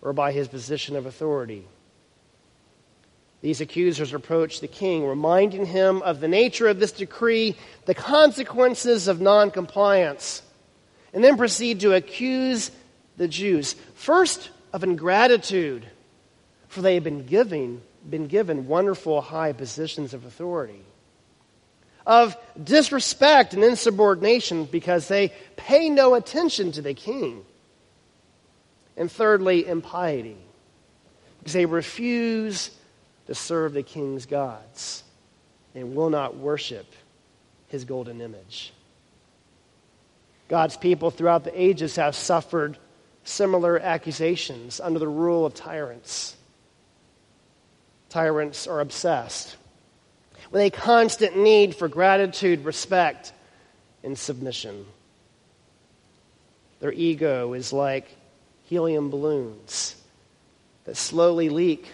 or 0.00 0.12
by 0.12 0.32
his 0.32 0.48
position 0.48 0.96
of 0.96 1.06
authority. 1.06 1.66
These 3.42 3.60
accusers 3.60 4.14
approach 4.14 4.60
the 4.60 4.68
king, 4.68 5.04
reminding 5.04 5.66
him 5.66 6.00
of 6.02 6.20
the 6.20 6.28
nature 6.28 6.68
of 6.68 6.78
this 6.78 6.92
decree, 6.92 7.56
the 7.86 7.94
consequences 7.94 9.08
of 9.08 9.20
noncompliance, 9.20 10.42
and 11.12 11.22
then 11.22 11.36
proceed 11.36 11.80
to 11.80 11.92
accuse 11.92 12.70
the 13.16 13.26
Jews, 13.26 13.74
first 13.94 14.50
of 14.72 14.84
ingratitude, 14.84 15.84
for 16.68 16.80
they 16.82 16.94
had 16.94 17.04
been 17.04 17.26
given, 17.26 17.82
been 18.08 18.28
given 18.28 18.68
wonderful 18.68 19.20
high 19.20 19.52
positions 19.52 20.14
of 20.14 20.24
authority, 20.24 20.84
of 22.06 22.36
disrespect 22.62 23.54
and 23.54 23.64
insubordination 23.64 24.64
because 24.66 25.08
they 25.08 25.32
pay 25.56 25.90
no 25.90 26.14
attention 26.14 26.70
to 26.72 26.82
the 26.82 26.94
king, 26.94 27.44
and 28.96 29.10
thirdly, 29.10 29.66
impiety, 29.66 30.38
because 31.40 31.54
they 31.54 31.66
refuse 31.66 32.70
to 33.26 33.34
serve 33.34 33.72
the 33.72 33.82
king's 33.82 34.26
gods 34.26 35.04
and 35.74 35.94
will 35.94 36.10
not 36.10 36.36
worship 36.36 36.86
his 37.68 37.84
golden 37.84 38.20
image. 38.20 38.72
God's 40.48 40.76
people 40.76 41.10
throughout 41.10 41.44
the 41.44 41.60
ages 41.60 41.96
have 41.96 42.14
suffered 42.14 42.76
similar 43.24 43.78
accusations 43.78 44.80
under 44.80 44.98
the 44.98 45.08
rule 45.08 45.46
of 45.46 45.54
tyrants. 45.54 46.36
Tyrants 48.10 48.66
are 48.66 48.80
obsessed 48.80 49.56
with 50.50 50.60
a 50.60 50.70
constant 50.70 51.36
need 51.38 51.74
for 51.74 51.88
gratitude, 51.88 52.64
respect, 52.64 53.32
and 54.04 54.18
submission. 54.18 54.84
Their 56.80 56.92
ego 56.92 57.54
is 57.54 57.72
like 57.72 58.14
helium 58.64 59.08
balloons 59.08 59.96
that 60.84 60.96
slowly 60.96 61.48
leak 61.48 61.90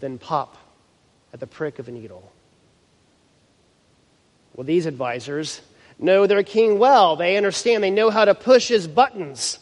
then 0.00 0.18
pop 0.18 0.56
at 1.32 1.40
the 1.40 1.46
prick 1.46 1.78
of 1.78 1.88
a 1.88 1.90
needle. 1.90 2.32
Well, 4.54 4.64
these 4.64 4.86
advisors 4.86 5.60
know 5.98 6.26
their 6.26 6.42
king 6.42 6.78
well. 6.78 7.16
They 7.16 7.36
understand, 7.36 7.84
they 7.84 7.90
know 7.90 8.10
how 8.10 8.24
to 8.24 8.34
push 8.34 8.68
his 8.68 8.88
buttons. 8.88 9.58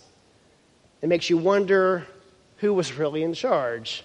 It 1.03 1.09
makes 1.09 1.29
you 1.29 1.37
wonder 1.37 2.07
who 2.59 2.73
was 2.75 2.93
really 2.93 3.23
in 3.23 3.35
charge. 3.35 4.03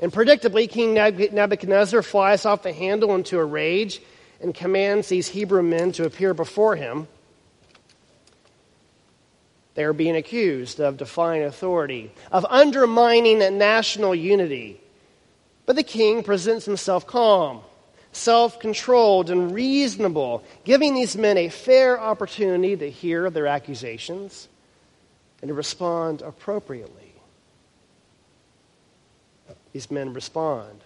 And 0.00 0.12
predictably, 0.12 0.68
King 0.68 0.94
Nebuchadnezzar 0.94 2.02
flies 2.02 2.44
off 2.44 2.64
the 2.64 2.72
handle 2.72 3.14
into 3.14 3.38
a 3.38 3.44
rage 3.44 4.02
and 4.40 4.52
commands 4.52 5.08
these 5.08 5.28
Hebrew 5.28 5.62
men 5.62 5.92
to 5.92 6.04
appear 6.04 6.34
before 6.34 6.74
him. 6.74 7.06
They 9.74 9.84
are 9.84 9.92
being 9.92 10.16
accused 10.16 10.80
of 10.80 10.98
defying 10.98 11.44
authority, 11.44 12.12
of 12.30 12.44
undermining 12.50 13.38
national 13.56 14.14
unity. 14.14 14.81
But 15.66 15.76
the 15.76 15.82
king 15.82 16.22
presents 16.22 16.64
himself 16.64 17.06
calm, 17.06 17.60
self 18.12 18.58
controlled, 18.58 19.30
and 19.30 19.54
reasonable, 19.54 20.42
giving 20.64 20.94
these 20.94 21.16
men 21.16 21.38
a 21.38 21.48
fair 21.48 22.00
opportunity 22.00 22.76
to 22.76 22.90
hear 22.90 23.30
their 23.30 23.46
accusations 23.46 24.48
and 25.40 25.48
to 25.48 25.54
respond 25.54 26.22
appropriately. 26.22 27.12
These 29.72 29.90
men 29.90 30.12
respond 30.12 30.82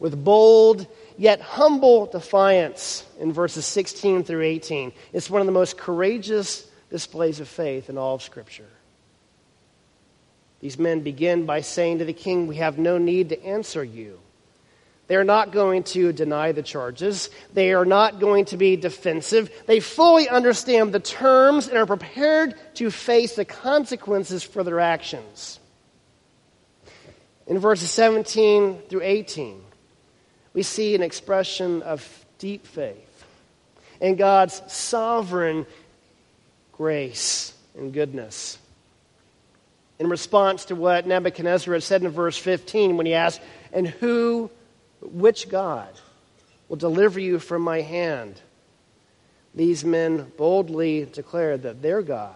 with 0.00 0.24
bold 0.24 0.86
yet 1.16 1.40
humble 1.40 2.06
defiance 2.06 3.06
in 3.20 3.32
verses 3.32 3.66
16 3.66 4.24
through 4.24 4.42
18. 4.42 4.92
It's 5.12 5.30
one 5.30 5.40
of 5.40 5.46
the 5.46 5.52
most 5.52 5.76
courageous 5.76 6.68
displays 6.90 7.38
of 7.38 7.46
faith 7.46 7.88
in 7.88 7.98
all 7.98 8.16
of 8.16 8.22
Scripture. 8.22 8.66
These 10.60 10.78
men 10.78 11.00
begin 11.00 11.46
by 11.46 11.62
saying 11.62 11.98
to 11.98 12.04
the 12.04 12.12
king, 12.12 12.46
We 12.46 12.56
have 12.56 12.78
no 12.78 12.98
need 12.98 13.30
to 13.30 13.42
answer 13.44 13.82
you. 13.82 14.20
They 15.10 15.16
are 15.16 15.24
not 15.24 15.50
going 15.50 15.82
to 15.84 16.12
deny 16.12 16.52
the 16.52 16.62
charges. 16.62 17.30
They 17.52 17.72
are 17.72 17.84
not 17.84 18.20
going 18.20 18.44
to 18.44 18.56
be 18.56 18.76
defensive. 18.76 19.50
They 19.66 19.80
fully 19.80 20.28
understand 20.28 20.92
the 20.92 21.00
terms 21.00 21.66
and 21.66 21.76
are 21.76 21.86
prepared 21.86 22.54
to 22.74 22.92
face 22.92 23.34
the 23.34 23.44
consequences 23.44 24.44
for 24.44 24.62
their 24.62 24.78
actions. 24.78 25.58
In 27.48 27.58
verses 27.58 27.90
17 27.90 28.82
through 28.88 29.02
18, 29.02 29.60
we 30.54 30.62
see 30.62 30.94
an 30.94 31.02
expression 31.02 31.82
of 31.82 32.24
deep 32.38 32.64
faith 32.64 33.24
in 34.00 34.14
God's 34.14 34.62
sovereign 34.72 35.66
grace 36.70 37.52
and 37.76 37.92
goodness. 37.92 38.59
In 40.00 40.08
response 40.08 40.64
to 40.64 40.74
what 40.74 41.06
Nebuchadnezzar 41.06 41.74
had 41.74 41.82
said 41.82 42.02
in 42.02 42.08
verse 42.10 42.38
15 42.38 42.96
when 42.96 43.04
he 43.04 43.12
asked, 43.12 43.42
And 43.70 43.86
who, 43.86 44.50
which 45.02 45.50
God, 45.50 45.90
will 46.68 46.78
deliver 46.78 47.20
you 47.20 47.38
from 47.38 47.60
my 47.60 47.82
hand? 47.82 48.40
These 49.54 49.84
men 49.84 50.32
boldly 50.38 51.04
declared 51.04 51.64
that 51.64 51.82
their 51.82 52.00
God 52.00 52.34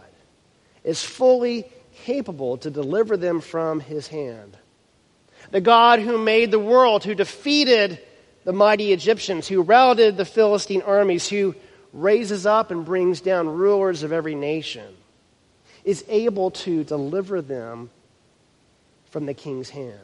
is 0.84 1.02
fully 1.02 1.64
capable 2.04 2.58
to 2.58 2.70
deliver 2.70 3.16
them 3.16 3.40
from 3.40 3.80
his 3.80 4.08
hand. 4.08 4.58
The 5.50 5.62
God 5.62 6.00
who 6.00 6.18
made 6.18 6.50
the 6.50 6.58
world, 6.58 7.02
who 7.02 7.14
defeated 7.14 7.98
the 8.44 8.52
mighty 8.52 8.92
Egyptians, 8.92 9.48
who 9.48 9.62
routed 9.62 10.18
the 10.18 10.26
Philistine 10.26 10.82
armies, 10.82 11.30
who 11.30 11.54
raises 11.94 12.44
up 12.44 12.70
and 12.70 12.84
brings 12.84 13.22
down 13.22 13.48
rulers 13.48 14.02
of 14.02 14.12
every 14.12 14.34
nation, 14.34 14.94
is 15.84 16.04
able 16.08 16.50
to 16.50 16.84
deliver 16.84 17.42
them 17.42 17.90
from 19.10 19.26
the 19.26 19.34
king's 19.34 19.70
hand. 19.70 19.98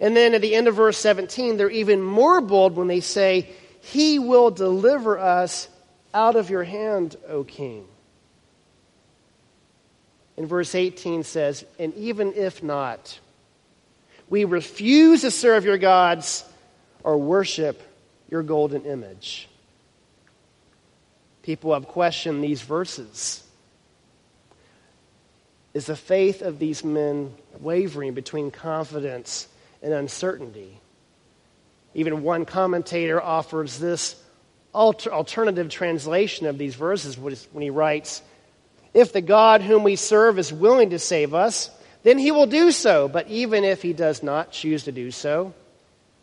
And 0.00 0.16
then 0.16 0.34
at 0.34 0.40
the 0.40 0.54
end 0.54 0.68
of 0.68 0.74
verse 0.74 0.98
17, 0.98 1.56
they're 1.56 1.70
even 1.70 2.02
more 2.02 2.40
bold 2.40 2.76
when 2.76 2.86
they 2.86 3.00
say, 3.00 3.48
He 3.80 4.18
will 4.18 4.50
deliver 4.50 5.18
us 5.18 5.68
out 6.12 6.36
of 6.36 6.50
your 6.50 6.64
hand, 6.64 7.16
O 7.28 7.44
king. 7.44 7.86
And 10.36 10.48
verse 10.48 10.74
18 10.74 11.22
says, 11.22 11.64
And 11.78 11.94
even 11.94 12.34
if 12.34 12.62
not, 12.62 13.18
we 14.28 14.44
refuse 14.44 15.22
to 15.22 15.30
serve 15.30 15.64
your 15.64 15.78
gods 15.78 16.44
or 17.02 17.16
worship 17.16 17.80
your 18.28 18.42
golden 18.42 18.84
image. 18.84 19.48
People 21.42 21.72
have 21.74 21.86
questioned 21.86 22.42
these 22.42 22.60
verses. 22.60 23.45
Is 25.76 25.84
the 25.84 25.94
faith 25.94 26.40
of 26.40 26.58
these 26.58 26.82
men 26.82 27.34
wavering 27.60 28.14
between 28.14 28.50
confidence 28.50 29.46
and 29.82 29.92
uncertainty? 29.92 30.80
Even 31.92 32.22
one 32.22 32.46
commentator 32.46 33.20
offers 33.20 33.78
this 33.78 34.16
alter- 34.72 35.12
alternative 35.12 35.68
translation 35.68 36.46
of 36.46 36.56
these 36.56 36.74
verses 36.74 37.18
when 37.18 37.62
he 37.62 37.68
writes 37.68 38.22
If 38.94 39.12
the 39.12 39.20
God 39.20 39.60
whom 39.60 39.84
we 39.84 39.96
serve 39.96 40.38
is 40.38 40.50
willing 40.50 40.88
to 40.90 40.98
save 40.98 41.34
us, 41.34 41.68
then 42.04 42.16
he 42.16 42.30
will 42.30 42.46
do 42.46 42.70
so. 42.70 43.06
But 43.06 43.28
even 43.28 43.62
if 43.62 43.82
he 43.82 43.92
does 43.92 44.22
not 44.22 44.52
choose 44.52 44.84
to 44.84 44.92
do 44.92 45.10
so, 45.10 45.52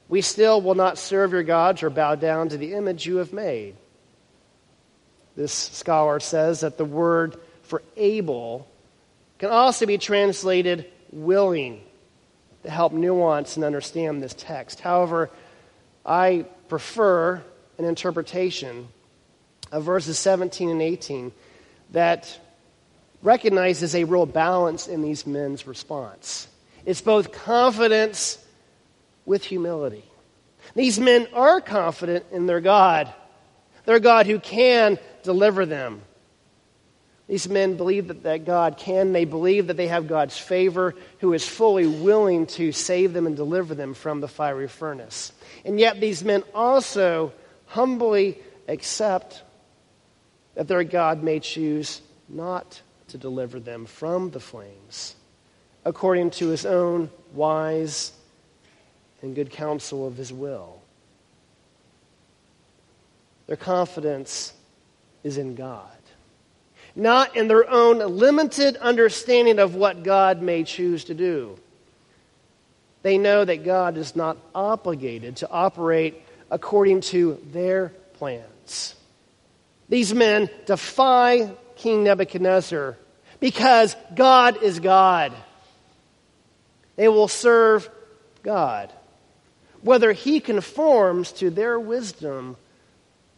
we 0.10 0.22
still 0.22 0.62
will 0.62 0.74
not 0.74 0.98
serve 0.98 1.32
your 1.32 1.44
gods 1.44 1.84
or 1.84 1.92
bow 1.92 2.16
down 2.16 2.50
to 2.50 2.58
the 2.58 2.74
image 2.74 3.06
you 3.06 3.18
have 3.18 3.32
made. 3.32 3.76
This 5.36 5.54
scholar 5.54 6.20
says 6.20 6.62
that 6.62 6.80
the 6.80 6.86
word 6.86 7.38
for 7.62 7.84
able 7.96 8.68
can 9.44 9.52
also 9.52 9.86
be 9.86 9.98
translated 9.98 10.90
willing 11.12 11.82
to 12.64 12.70
help 12.70 12.94
nuance 12.94 13.58
and 13.58 13.66
understand 13.66 14.24
this 14.24 14.34
text. 14.34 14.80
However, 14.80 15.30
I 16.06 16.46
prefer 16.70 17.44
an 17.78 17.84
interpretation 17.84 18.88
of 19.70 19.84
verses 19.84 20.18
17 20.18 20.70
and 20.70 20.82
18 20.82 21.34
that 21.92 22.40
recognizes 23.22 23.94
a 23.96 24.06
real 24.06 24.26
balance 24.26 24.88
in 24.88 25.02
these 25.02 25.28
men's 25.28 25.68
response. 25.68 26.48
It's 26.86 27.02
both 27.02 27.34
confidence 27.34 28.38
with 29.26 29.44
humility. 29.44 30.06
These 30.74 31.02
men 31.02 31.28
are 31.34 31.60
confident 31.60 32.28
in 32.32 32.46
their 32.46 32.62
God, 32.62 33.14
their 33.84 34.00
God 34.00 34.26
who 34.26 34.40
can 34.40 34.98
deliver 35.24 35.66
them. 35.66 36.02
These 37.34 37.50
men 37.50 37.78
believe 37.78 38.10
that, 38.10 38.22
that 38.22 38.46
God 38.46 38.78
can. 38.78 39.12
They 39.12 39.26
believe 39.26 39.66
that 39.66 39.74
they 39.76 39.88
have 39.88 40.08
God's 40.08 40.38
favor, 40.38 40.94
who 41.18 41.34
is 41.34 41.44
fully 41.44 41.88
willing 41.88 42.46
to 42.46 42.72
save 42.72 43.12
them 43.12 43.26
and 43.26 43.36
deliver 43.36 43.74
them 43.74 43.96
from 43.96 44.22
the 44.22 44.28
fiery 44.28 44.68
furnace. 44.68 45.32
And 45.66 45.80
yet, 45.80 46.00
these 46.00 46.24
men 46.24 46.44
also 46.54 47.34
humbly 47.66 48.38
accept 48.68 49.42
that 50.54 50.68
their 50.68 50.84
God 50.84 51.24
may 51.24 51.40
choose 51.40 52.02
not 52.30 52.80
to 53.08 53.18
deliver 53.18 53.60
them 53.60 53.88
from 53.88 54.30
the 54.30 54.40
flames, 54.40 55.16
according 55.86 56.30
to 56.30 56.50
his 56.50 56.68
own 56.68 57.10
wise 57.34 58.12
and 59.24 59.34
good 59.34 59.50
counsel 59.50 60.06
of 60.06 60.18
his 60.18 60.32
will. 60.32 60.84
Their 63.48 63.58
confidence 63.58 64.54
is 65.24 65.40
in 65.40 65.56
God, 65.56 65.90
not 66.96 67.36
in 67.36 67.48
their 67.48 67.70
own 67.70 68.00
limited 68.18 68.78
understanding 68.78 69.60
of 69.60 69.76
what 69.76 70.04
God 70.04 70.42
may 70.42 70.64
choose 70.64 71.06
to 71.06 71.14
do. 71.14 71.58
They 73.02 73.18
know 73.18 73.44
that 73.44 73.66
God 73.66 73.98
is 73.98 74.16
not 74.16 74.38
obligated 74.56 75.38
to 75.38 75.50
operate 75.50 76.22
according 76.50 77.02
to 77.02 77.40
their 77.52 77.90
plans. 78.14 78.96
These 79.90 80.14
men 80.14 80.50
defy 80.66 81.52
King 81.76 82.04
Nebuchadnezzar 82.04 82.98
because 83.40 83.96
God 84.16 84.64
is 84.64 84.80
God. 84.80 85.34
They 86.96 87.08
will 87.08 87.28
serve 87.28 87.90
God, 88.44 88.94
whether 89.82 90.14
He 90.14 90.40
conforms 90.40 91.32
to 91.34 91.50
their 91.50 91.80
wisdom 91.80 92.56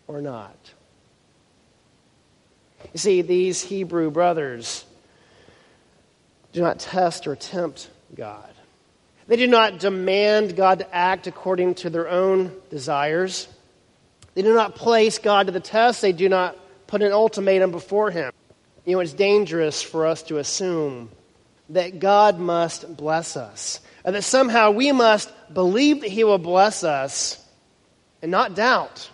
or 0.08 0.22
not. 0.22 0.56
You 2.96 3.00
see, 3.00 3.22
these 3.24 3.62
Hebrew 3.62 4.10
brothers 4.10 4.86
do 6.54 6.62
not 6.62 6.80
test 6.80 7.28
or 7.28 7.36
tempt 7.36 7.90
God. 8.16 8.50
They 9.28 9.36
do 9.36 9.48
not 9.48 9.80
demand 9.80 10.56
God 10.56 10.80
to 10.80 10.96
act 10.96 11.28
according 11.28 11.76
to 11.76 11.90
their 11.90 12.08
own 12.08 12.54
desires. 12.70 13.50
They 14.34 14.44
do 14.44 14.54
not 14.54 14.76
place 14.76 15.20
God 15.20 15.48
to 15.48 15.52
the 15.52 15.60
test. 15.60 16.02
They 16.02 16.14
do 16.14 16.30
not 16.30 16.58
put 16.88 17.02
an 17.02 17.12
ultimatum 17.12 17.72
before 17.72 18.12
Him. 18.12 18.32
You 18.86 18.94
know, 18.94 19.02
it's 19.02 19.12
dangerous 19.12 19.82
for 19.82 20.06
us 20.06 20.24
to 20.24 20.38
assume 20.38 21.10
that 21.72 22.00
God 22.00 22.40
must 22.40 22.96
bless 22.96 23.36
us, 23.36 23.82
and 24.06 24.16
that 24.16 24.22
somehow 24.22 24.72
we 24.72 24.94
must 24.94 25.30
believe 25.54 26.00
that 26.00 26.12
He 26.12 26.24
will 26.24 26.38
bless 26.38 26.86
us 26.86 27.46
and 28.22 28.32
not 28.32 28.56
doubt, 28.56 29.10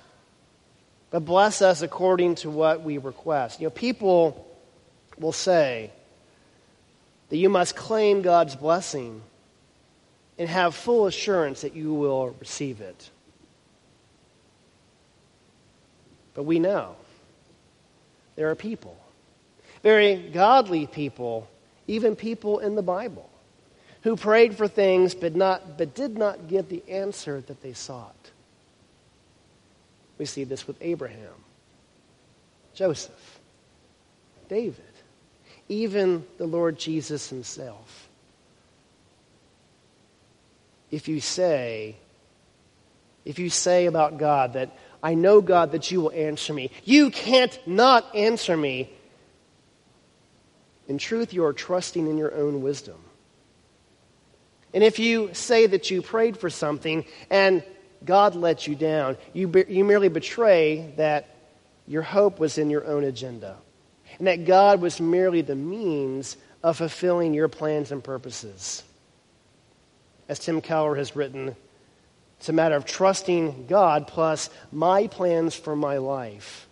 but 1.11 1.25
bless 1.25 1.61
us 1.61 1.81
according 1.81 2.35
to 2.35 2.49
what 2.49 2.81
we 2.81 2.97
request. 2.97 3.59
You 3.59 3.67
know, 3.67 3.71
people 3.71 4.47
will 5.19 5.33
say 5.33 5.91
that 7.29 7.37
you 7.37 7.49
must 7.49 7.75
claim 7.75 8.21
God's 8.21 8.55
blessing 8.55 9.21
and 10.39 10.49
have 10.49 10.73
full 10.73 11.05
assurance 11.05 11.61
that 11.61 11.75
you 11.75 11.93
will 11.93 12.35
receive 12.39 12.81
it. 12.81 13.09
But 16.33 16.43
we 16.43 16.59
know 16.59 16.95
there 18.37 18.49
are 18.49 18.55
people, 18.55 18.97
very 19.83 20.15
godly 20.15 20.87
people, 20.87 21.47
even 21.87 22.15
people 22.15 22.59
in 22.59 22.75
the 22.75 22.81
Bible, 22.81 23.29
who 24.03 24.15
prayed 24.15 24.55
for 24.55 24.67
things 24.67 25.13
but, 25.13 25.35
not, 25.35 25.77
but 25.77 25.93
did 25.93 26.17
not 26.17 26.47
get 26.47 26.69
the 26.69 26.81
answer 26.89 27.41
that 27.41 27.61
they 27.61 27.73
sought. 27.73 28.31
We 30.21 30.25
see 30.25 30.43
this 30.43 30.67
with 30.67 30.77
Abraham, 30.81 31.33
Joseph, 32.75 33.39
David, 34.49 34.85
even 35.67 36.27
the 36.37 36.45
Lord 36.45 36.77
Jesus 36.77 37.27
himself. 37.27 38.07
If 40.91 41.07
you 41.07 41.21
say, 41.21 41.95
if 43.25 43.39
you 43.39 43.49
say 43.49 43.87
about 43.87 44.19
God 44.19 44.53
that 44.53 44.77
I 45.01 45.15
know, 45.15 45.41
God, 45.41 45.71
that 45.71 45.89
you 45.89 46.01
will 46.01 46.11
answer 46.11 46.53
me, 46.53 46.69
you 46.83 47.09
can't 47.09 47.59
not 47.65 48.15
answer 48.15 48.55
me. 48.55 48.91
In 50.87 50.99
truth, 50.99 51.33
you 51.33 51.45
are 51.45 51.53
trusting 51.53 52.07
in 52.07 52.19
your 52.19 52.35
own 52.35 52.61
wisdom. 52.61 53.03
And 54.71 54.83
if 54.83 54.99
you 54.99 55.33
say 55.33 55.65
that 55.65 55.89
you 55.89 56.03
prayed 56.03 56.37
for 56.37 56.51
something 56.51 57.05
and 57.31 57.63
God 58.03 58.35
let 58.35 58.67
you 58.67 58.75
down, 58.75 59.17
you, 59.33 59.47
be, 59.47 59.65
you 59.67 59.83
merely 59.83 60.09
betray 60.09 60.93
that 60.97 61.27
your 61.87 62.01
hope 62.01 62.39
was 62.39 62.57
in 62.57 62.69
your 62.69 62.85
own 62.85 63.03
agenda 63.03 63.57
and 64.17 64.27
that 64.27 64.45
God 64.45 64.81
was 64.81 64.99
merely 64.99 65.41
the 65.41 65.55
means 65.55 66.37
of 66.63 66.77
fulfilling 66.77 67.33
your 67.33 67.47
plans 67.47 67.91
and 67.91 68.03
purposes. 68.03 68.83
As 70.27 70.39
Tim 70.39 70.61
Keller 70.61 70.95
has 70.95 71.15
written, 71.15 71.55
it's 72.39 72.49
a 72.49 72.53
matter 72.53 72.75
of 72.75 72.85
trusting 72.85 73.67
God 73.67 74.07
plus 74.07 74.49
my 74.71 75.07
plans 75.07 75.55
for 75.55 75.75
my 75.75 75.97
life. 75.97 76.67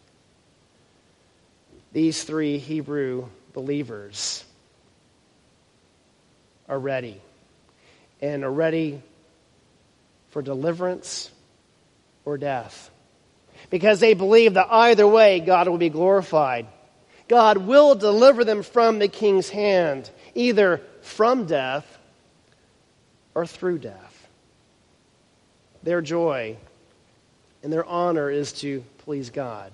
These 1.92 2.24
three 2.24 2.58
Hebrew 2.58 3.28
believers 3.54 4.44
are 6.68 6.80
ready 6.80 7.20
and 8.22 8.44
are 8.44 8.52
ready 8.52 9.02
for 10.30 10.42
deliverance 10.42 11.32
or 12.26 12.38
death. 12.38 12.90
Because 13.70 14.00
they 14.00 14.14
believe 14.14 14.54
that 14.54 14.68
either 14.72 15.08
way, 15.08 15.40
God 15.40 15.68
will 15.68 15.78
be 15.78 15.90
glorified. 15.90 16.68
God 17.28 17.58
will 17.58 17.96
deliver 17.96 18.44
them 18.44 18.64
from 18.64 19.00
the 19.00 19.08
king's 19.08 19.50
hand, 19.50 20.10
either 20.34 20.82
from 21.02 21.46
death 21.46 21.98
or 23.36 23.46
through 23.46 23.80
death. 23.80 24.28
Their 25.84 26.02
joy 26.02 26.58
and 27.62 27.72
their 27.72 27.86
honor 27.86 28.30
is 28.30 28.54
to 28.54 28.84
please 29.00 29.30
God, 29.30 29.72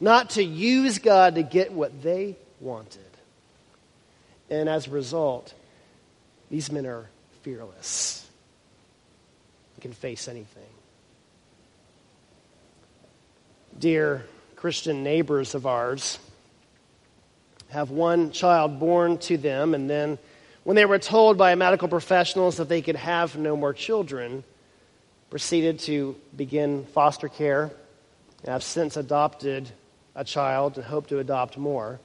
not 0.00 0.30
to 0.30 0.42
use 0.42 0.98
God 0.98 1.34
to 1.34 1.42
get 1.42 1.72
what 1.72 2.02
they 2.02 2.36
wanted. 2.60 3.00
And 4.50 4.68
as 4.68 4.86
a 4.86 4.90
result, 4.90 5.52
these 6.50 6.70
men 6.70 6.86
are 6.86 7.08
fearless 7.42 8.23
can 9.84 9.92
face 9.92 10.28
anything. 10.28 10.72
Dear 13.78 14.24
Christian 14.56 15.04
neighbors 15.04 15.54
of 15.54 15.66
ours 15.66 16.18
have 17.68 17.90
one 17.90 18.32
child 18.32 18.80
born 18.80 19.18
to 19.18 19.36
them, 19.36 19.74
and 19.74 19.90
then 19.90 20.16
when 20.62 20.74
they 20.74 20.86
were 20.86 20.98
told 20.98 21.36
by 21.36 21.54
medical 21.54 21.86
professionals 21.86 22.56
that 22.56 22.70
they 22.70 22.80
could 22.80 22.96
have 22.96 23.36
no 23.36 23.58
more 23.58 23.74
children, 23.74 24.42
proceeded 25.28 25.80
to 25.80 26.16
begin 26.34 26.86
foster 26.86 27.28
care. 27.28 27.70
I've 28.48 28.62
since 28.62 28.96
adopted 28.96 29.70
a 30.14 30.24
child 30.24 30.78
and 30.78 30.86
hope 30.86 31.08
to 31.08 31.18
adopt 31.18 31.58
more. 31.58 32.00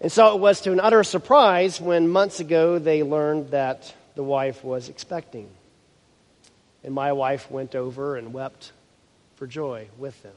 And 0.00 0.10
so 0.10 0.34
it 0.34 0.40
was 0.40 0.62
to 0.62 0.72
an 0.72 0.80
utter 0.80 1.04
surprise 1.04 1.82
when 1.82 2.08
months 2.08 2.40
ago 2.40 2.78
they 2.78 3.02
learned 3.02 3.50
that 3.50 3.94
the 4.14 4.22
wife 4.22 4.64
was 4.64 4.88
expecting. 4.88 5.50
And 6.84 6.94
my 6.94 7.12
wife 7.12 7.50
went 7.50 7.74
over 7.74 8.16
and 8.16 8.32
wept 8.32 8.72
for 9.36 9.46
joy 9.46 9.88
with 9.98 10.20
them. 10.22 10.34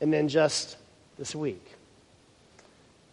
And 0.00 0.12
then 0.12 0.28
just 0.28 0.76
this 1.16 1.34
week, 1.34 1.64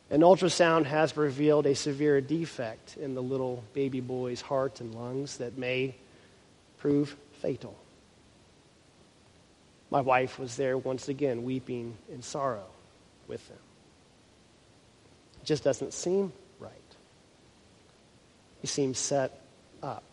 an 0.10 0.22
ultrasound 0.22 0.86
has 0.86 1.16
revealed 1.16 1.66
a 1.66 1.76
severe 1.76 2.22
defect 2.22 2.98
in 2.98 3.16
the 3.16 3.24
little 3.24 3.64
baby 3.74 4.02
boy's 4.02 4.42
heart 4.42 4.82
and 4.82 4.94
lungs 4.94 5.38
that 5.38 5.58
may 5.58 5.96
prove 6.78 7.16
fatal. 7.42 7.76
My 9.90 10.02
wife 10.02 10.40
was 10.40 10.56
there 10.56 10.78
once 10.78 11.08
again, 11.08 11.44
weeping 11.44 11.96
in 12.12 12.22
sorrow 12.22 12.66
with 13.28 13.48
them. 13.48 13.58
It 15.42 15.46
just 15.46 15.64
doesn't 15.64 15.94
seem 15.94 16.34
right. 16.60 16.72
He 18.62 18.68
seems 18.68 18.98
set 18.98 19.40
up. 19.82 20.04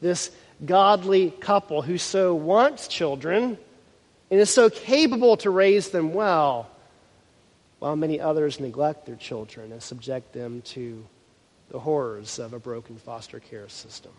This 0.00 0.30
godly 0.64 1.30
couple 1.30 1.82
who 1.82 1.98
so 1.98 2.34
wants 2.34 2.88
children 2.88 3.58
and 4.30 4.40
is 4.40 4.50
so 4.50 4.70
capable 4.70 5.36
to 5.38 5.50
raise 5.50 5.90
them 5.90 6.14
well, 6.14 6.70
while 7.78 7.96
many 7.96 8.20
others 8.20 8.60
neglect 8.60 9.06
their 9.06 9.16
children 9.16 9.72
and 9.72 9.82
subject 9.82 10.32
them 10.32 10.62
to 10.62 11.04
the 11.70 11.78
horrors 11.78 12.38
of 12.38 12.52
a 12.52 12.58
broken 12.58 12.96
foster 12.96 13.40
care 13.40 13.68
system. 13.68 14.12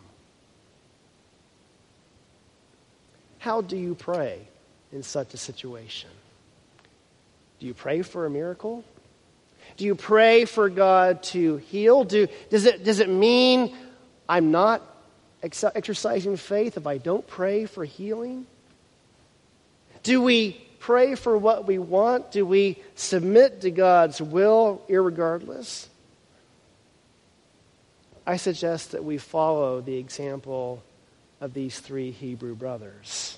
How 3.39 3.61
do 3.61 3.77
you 3.77 3.95
pray 3.95 4.47
in 4.91 5.03
such 5.03 5.33
a 5.33 5.37
situation? 5.37 6.09
Do 7.59 7.67
you 7.67 7.73
pray 7.73 8.01
for 8.01 8.25
a 8.25 8.29
miracle? 8.29 8.83
Do 9.77 9.85
you 9.85 9.95
pray 9.95 10.45
for 10.45 10.69
God 10.69 11.23
to 11.23 11.57
heal? 11.57 12.03
Do, 12.03 12.27
does, 12.49 12.65
it, 12.65 12.83
does 12.83 12.99
it 12.99 13.09
mean 13.09 13.75
I'm 14.27 14.51
not 14.51 14.81
exercising 15.45 16.37
faith 16.37 16.77
if 16.77 16.87
I 16.87 16.97
don't 16.97 17.25
pray 17.25 17.65
for 17.65 17.85
healing? 17.85 18.45
Do 20.03 20.21
we 20.21 20.53
pray 20.79 21.15
for 21.15 21.37
what 21.37 21.65
we 21.65 21.79
want? 21.79 22.31
Do 22.31 22.45
we 22.45 22.77
submit 22.95 23.61
to 23.61 23.71
God's 23.71 24.21
will 24.21 24.81
irregardless? 24.87 25.87
I 28.27 28.37
suggest 28.37 28.91
that 28.91 29.03
we 29.03 29.17
follow 29.17 29.81
the 29.81 29.97
example 29.97 30.83
of 31.41 31.53
these 31.53 31.79
three 31.79 32.11
Hebrew 32.11 32.55
brothers 32.55 33.37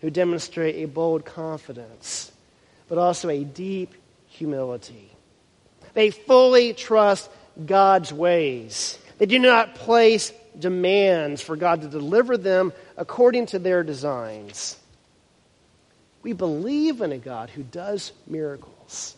who 0.00 0.10
demonstrate 0.10 0.76
a 0.76 0.86
bold 0.86 1.24
confidence, 1.24 2.32
but 2.88 2.98
also 2.98 3.28
a 3.28 3.44
deep 3.44 3.94
humility. 4.28 5.10
They 5.94 6.10
fully 6.10 6.72
trust 6.72 7.30
God's 7.66 8.12
ways. 8.12 8.98
They 9.18 9.26
do 9.26 9.38
not 9.38 9.74
place 9.74 10.32
demands 10.58 11.40
for 11.40 11.56
God 11.56 11.82
to 11.82 11.88
deliver 11.88 12.36
them 12.36 12.72
according 12.96 13.46
to 13.46 13.58
their 13.58 13.82
designs. 13.82 14.76
We 16.22 16.32
believe 16.32 17.00
in 17.00 17.12
a 17.12 17.18
God 17.18 17.50
who 17.50 17.62
does 17.62 18.12
miracles. 18.26 19.16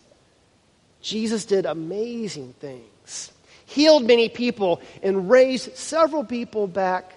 Jesus 1.01 1.45
did 1.45 1.67
amazing 1.67 2.55
things, 2.61 3.33
healed 3.67 4.05
many 4.05 4.29
people, 4.29 4.81
and 5.03 5.29
raised 5.29 5.77
several 5.77 6.25
people 6.25 6.67
back 6.67 7.13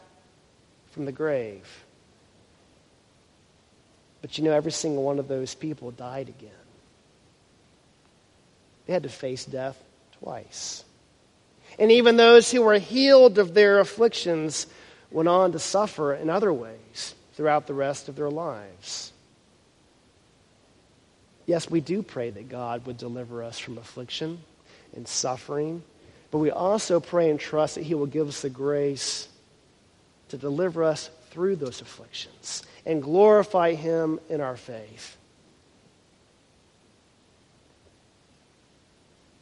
from 0.92 1.06
the 1.06 1.12
grave. 1.12 1.86
But 4.22 4.38
you 4.40 4.44
know, 4.44 4.54
every 4.54 4.72
single 4.72 5.04
one 5.04 5.20
of 5.20 5.28
those 5.28 5.54
people 5.54 5.92
died 5.92 6.30
again. 6.30 6.50
They 8.88 8.94
had 8.94 9.04
to 9.04 9.10
face 9.10 9.46
death 9.46 9.82
twice. 10.20 10.84
And 11.78 11.92
even 11.92 12.18
those 12.18 12.52
who 12.52 12.62
were 12.62 12.78
healed 12.78 13.38
of 13.38 13.54
their 13.54 13.80
afflictions 13.80 14.68
went 15.12 15.30
on 15.30 15.52
to 15.52 15.60
suffer 15.60 16.14
in 16.14 16.30
other 16.30 16.54
ways 16.54 17.16
throughout 17.34 17.68
the 17.68 17.74
rest 17.74 18.08
of 18.10 18.16
their 18.16 18.30
lives. 18.30 19.12
Yes, 21.46 21.70
we 21.70 21.82
do 21.82 22.02
pray 22.02 22.30
that 22.32 22.50
God 22.50 22.86
would 22.86 22.98
deliver 22.98 23.44
us 23.44 23.60
from 23.60 23.78
affliction 23.78 24.40
and 24.96 25.08
suffering, 25.08 25.84
but 26.32 26.40
we 26.40 26.50
also 26.50 27.00
pray 27.00 27.30
and 27.30 27.40
trust 27.40 27.76
that 27.76 27.84
He 27.84 27.94
will 27.94 28.08
give 28.08 28.28
us 28.28 28.42
the 28.42 28.50
grace 28.50 29.28
to 30.30 30.38
deliver 30.38 30.84
us 30.84 31.10
through 31.30 31.58
those 31.58 31.82
afflictions 31.82 32.64
and 32.86 33.04
glorify 33.04 33.74
Him 33.74 34.20
in 34.30 34.42
our 34.42 34.58
faith. 34.58 35.18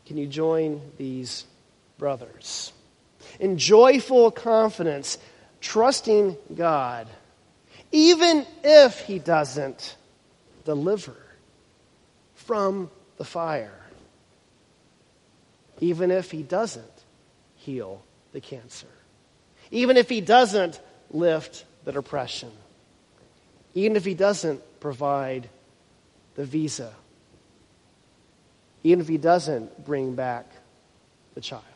Can 0.05 0.17
you 0.17 0.27
join 0.27 0.81
these 0.97 1.45
brothers? 2.03 2.73
In 3.39 3.57
joyful 3.57 4.29
confidence, 4.29 5.17
trusting 5.61 6.35
God, 6.53 7.07
even 7.93 8.45
if 8.61 8.99
He 8.99 9.19
doesn't 9.19 9.95
deliver 10.65 11.15
from 12.35 12.91
the 13.15 13.23
fire, 13.23 13.79
even 15.79 16.11
if 16.11 16.29
He 16.29 16.43
doesn't 16.43 17.05
heal 17.55 18.03
the 18.33 18.41
cancer, 18.41 18.87
even 19.71 19.95
if 19.95 20.09
He 20.09 20.19
doesn't 20.19 20.81
lift 21.09 21.63
the 21.85 21.93
depression, 21.93 22.51
even 23.75 23.95
if 23.95 24.03
He 24.03 24.13
doesn't 24.13 24.61
provide 24.81 25.47
the 26.35 26.43
visa, 26.43 26.93
even 28.83 28.99
if 28.99 29.07
he 29.07 29.17
doesn't 29.17 29.85
bring 29.85 30.13
back 30.13 30.45
the 31.35 31.39
child. 31.39 31.72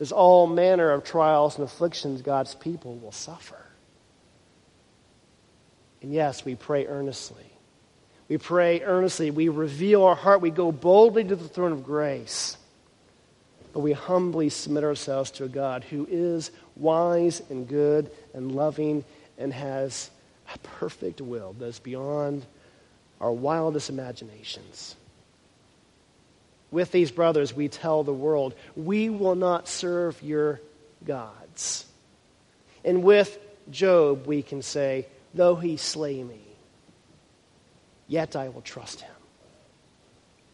There's 0.00 0.12
all 0.12 0.46
manner 0.46 0.92
of 0.92 1.04
trials 1.04 1.58
and 1.58 1.64
afflictions 1.64 2.22
God's 2.22 2.54
people 2.54 2.96
will 2.96 3.12
suffer. 3.12 3.62
And 6.00 6.10
yes, 6.10 6.42
we 6.42 6.54
pray 6.54 6.86
earnestly. 6.86 7.44
We 8.26 8.38
pray 8.38 8.80
earnestly. 8.80 9.30
We 9.30 9.50
reveal 9.50 10.04
our 10.04 10.14
heart. 10.14 10.40
We 10.40 10.48
go 10.48 10.72
boldly 10.72 11.24
to 11.24 11.36
the 11.36 11.46
throne 11.46 11.72
of 11.72 11.84
grace. 11.84 12.56
But 13.74 13.80
we 13.80 13.92
humbly 13.92 14.48
submit 14.48 14.84
ourselves 14.84 15.32
to 15.32 15.44
a 15.44 15.48
God 15.48 15.84
who 15.84 16.08
is 16.10 16.50
wise 16.76 17.42
and 17.50 17.68
good 17.68 18.10
and 18.32 18.52
loving 18.52 19.04
and 19.36 19.52
has 19.52 20.10
a 20.54 20.58
perfect 20.60 21.20
will 21.20 21.52
that 21.58 21.66
is 21.66 21.78
beyond 21.78 22.46
our 23.20 23.32
wildest 23.32 23.90
imaginations. 23.90 24.96
With 26.70 26.92
these 26.92 27.10
brothers, 27.10 27.54
we 27.54 27.68
tell 27.68 28.04
the 28.04 28.12
world, 28.12 28.54
we 28.76 29.10
will 29.10 29.34
not 29.34 29.68
serve 29.68 30.22
your 30.22 30.60
gods. 31.04 31.84
And 32.84 33.02
with 33.02 33.38
Job, 33.70 34.26
we 34.26 34.42
can 34.42 34.62
say, 34.62 35.06
though 35.34 35.56
he 35.56 35.76
slay 35.76 36.22
me, 36.22 36.40
yet 38.06 38.36
I 38.36 38.48
will 38.48 38.62
trust 38.62 39.00
him. 39.00 39.14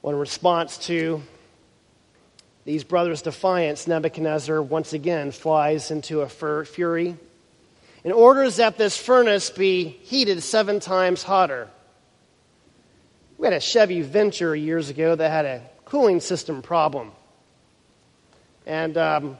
Well, 0.02 0.14
in 0.14 0.20
response 0.20 0.78
to 0.86 1.22
these 2.64 2.84
brothers' 2.84 3.22
defiance, 3.22 3.86
Nebuchadnezzar 3.86 4.62
once 4.62 4.92
again 4.92 5.30
flies 5.30 5.90
into 5.90 6.22
a 6.22 6.28
fury 6.64 7.16
and 8.06 8.14
orders 8.14 8.56
that 8.56 8.78
this 8.78 8.96
furnace 8.96 9.50
be 9.50 9.88
heated 9.88 10.40
seven 10.40 10.78
times 10.78 11.24
hotter. 11.24 11.68
We 13.36 13.48
had 13.48 13.52
a 13.52 13.60
Chevy 13.60 14.02
Venture 14.02 14.54
years 14.54 14.90
ago 14.90 15.16
that 15.16 15.28
had 15.28 15.44
a 15.44 15.62
cooling 15.86 16.20
system 16.20 16.60
problem. 16.60 17.12
And 18.66 18.98
um, 18.98 19.38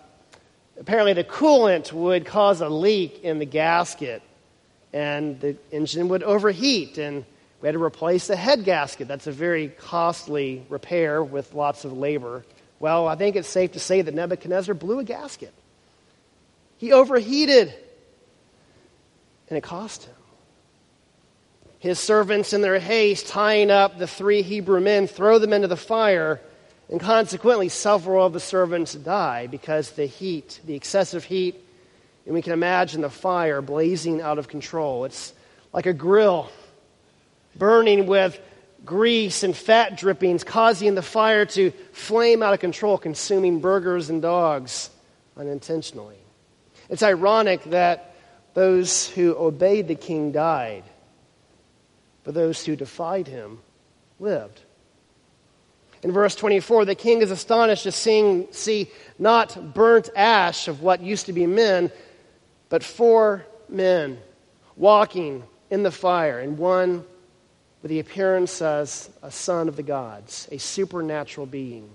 apparently, 0.81 1.13
the 1.13 1.25
coolant 1.25 1.93
would 1.93 2.25
cause 2.25 2.63
a 2.63 2.69
leak 2.69 3.23
in 3.23 3.39
the 3.39 3.45
gasket, 3.45 4.23
and 4.93 5.39
the 5.41 5.57
engine 5.71 6.09
would 6.09 6.23
overheat. 6.23 6.97
And 6.97 7.27
we 7.61 7.67
had 7.67 7.73
to 7.73 7.83
replace 7.83 8.29
the 8.29 8.37
head 8.37 8.65
gasket. 8.65 9.09
That's 9.09 9.27
a 9.27 9.33
very 9.33 9.69
costly 9.69 10.65
repair 10.69 11.23
with 11.23 11.53
lots 11.53 11.85
of 11.85 11.93
labor. 11.93 12.45
Well, 12.79 13.09
I 13.09 13.17
think 13.17 13.37
it's 13.37 13.49
safe 13.49 13.73
to 13.73 13.81
say 13.81 14.03
that 14.03 14.15
Nebuchadnezzar 14.15 14.75
blew 14.75 15.01
a 15.01 15.05
gasket. 15.05 15.53
He 16.79 16.93
overheated, 16.93 17.75
and 19.49 19.59
it 19.59 19.63
cost 19.63 20.05
him. 20.05 20.15
His 21.79 21.99
servants, 21.99 22.53
in 22.53 22.63
their 22.63 22.79
haste, 22.79 23.29
tying 23.29 23.71
up 23.71 23.99
the 23.99 24.07
three 24.07 24.43
Hebrew 24.43 24.81
men, 24.81 25.07
throw 25.07 25.39
them 25.39 25.53
into 25.53 25.69
the 25.69 25.77
fire, 25.77 26.41
and 26.89 27.01
consequently, 27.01 27.69
several 27.69 28.25
of 28.25 28.33
the 28.33 28.41
servants 28.41 28.95
die 28.95 29.47
because 29.47 29.91
the 29.91 30.07
heat, 30.07 30.61
the 30.65 30.75
excessive 30.75 31.25
heat, 31.25 31.63
and 32.25 32.35
we 32.35 32.43
can 32.43 32.53
imagine 32.53 33.03
the 33.03 33.11
fire 33.11 33.61
blazing 33.63 34.21
out 34.21 34.39
of 34.39 34.49
control. 34.49 35.05
It's 35.05 35.33
like 35.73 35.87
a 35.87 35.93
grill 35.93 36.51
burning 37.57 38.07
with 38.07 38.39
grease 38.85 39.43
and 39.43 39.57
fat 39.57 39.97
drippings, 39.97 40.45
causing 40.45 40.95
the 40.95 41.03
fire 41.03 41.45
to 41.45 41.73
flame 41.93 42.43
out 42.43 42.55
of 42.55 42.61
control, 42.61 42.99
consuming 42.99 43.61
burgers 43.61 44.11
and 44.11 44.23
dogs 44.23 44.91
unintentionally. 45.37 46.19
It's 46.89 47.03
ironic 47.03 47.65
that 47.65 48.15
those 48.55 49.09
who 49.09 49.37
obeyed 49.37 49.89
the 49.89 49.95
king 49.95 50.33
died, 50.33 50.85
but 52.27 52.35
those 52.35 52.67
who 52.67 52.75
defied 52.75 53.29
him 53.29 53.61
lived. 54.19 54.61
In 56.03 56.11
verse 56.11 56.35
24, 56.35 56.85
the 56.85 56.97
king 56.97 57.23
is 57.23 57.31
astonished 57.31 57.85
to 57.85 57.93
seeing, 57.93 58.49
see 58.51 58.91
not 59.17 59.73
burnt 59.73 60.11
ash 60.17 60.67
of 60.67 60.83
what 60.83 61.01
used 61.01 61.27
to 61.27 61.33
be 61.33 61.47
men, 61.47 61.91
but 62.69 62.83
four 62.83 63.47
men 63.69 64.19
walking 64.77 65.45
in 65.71 65.85
the 65.85 65.93
fire, 65.93 66.41
and 66.41 66.59
one 66.59 67.05
with 67.81 67.91
the 67.91 68.01
appearance 68.01 68.61
as 68.61 69.09
a 69.23 69.31
son 69.31 69.69
of 69.69 69.77
the 69.77 69.85
gods, 69.85 70.49
a 70.51 70.59
supernatural 70.59 71.47
being. 71.47 71.89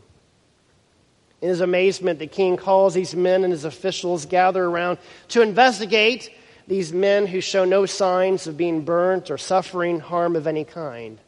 In 1.41 1.49
his 1.49 1.59
amazement, 1.59 2.19
the 2.19 2.27
king 2.27 2.55
calls 2.55 2.93
these 2.93 3.13
men 3.13 3.43
and 3.43 3.51
his 3.51 3.65
officials 3.65 4.25
gather 4.25 4.63
around 4.63 4.97
to 5.29 5.41
investigate 5.41 6.29
these 6.67 6.93
men 6.93 7.27
who 7.27 7.41
show 7.41 7.65
no 7.65 7.85
signs 7.85 8.47
of 8.47 8.57
being 8.57 8.85
burnt 8.85 9.31
or 9.31 9.37
suffering 9.37 9.99
harm 9.99 10.35
of 10.35 10.47
any 10.47 10.63
kind. 10.63 11.19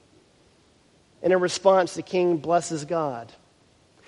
And 1.22 1.34
in 1.34 1.40
response, 1.40 1.94
the 1.94 2.02
king 2.02 2.38
blesses 2.38 2.86
God, 2.86 3.32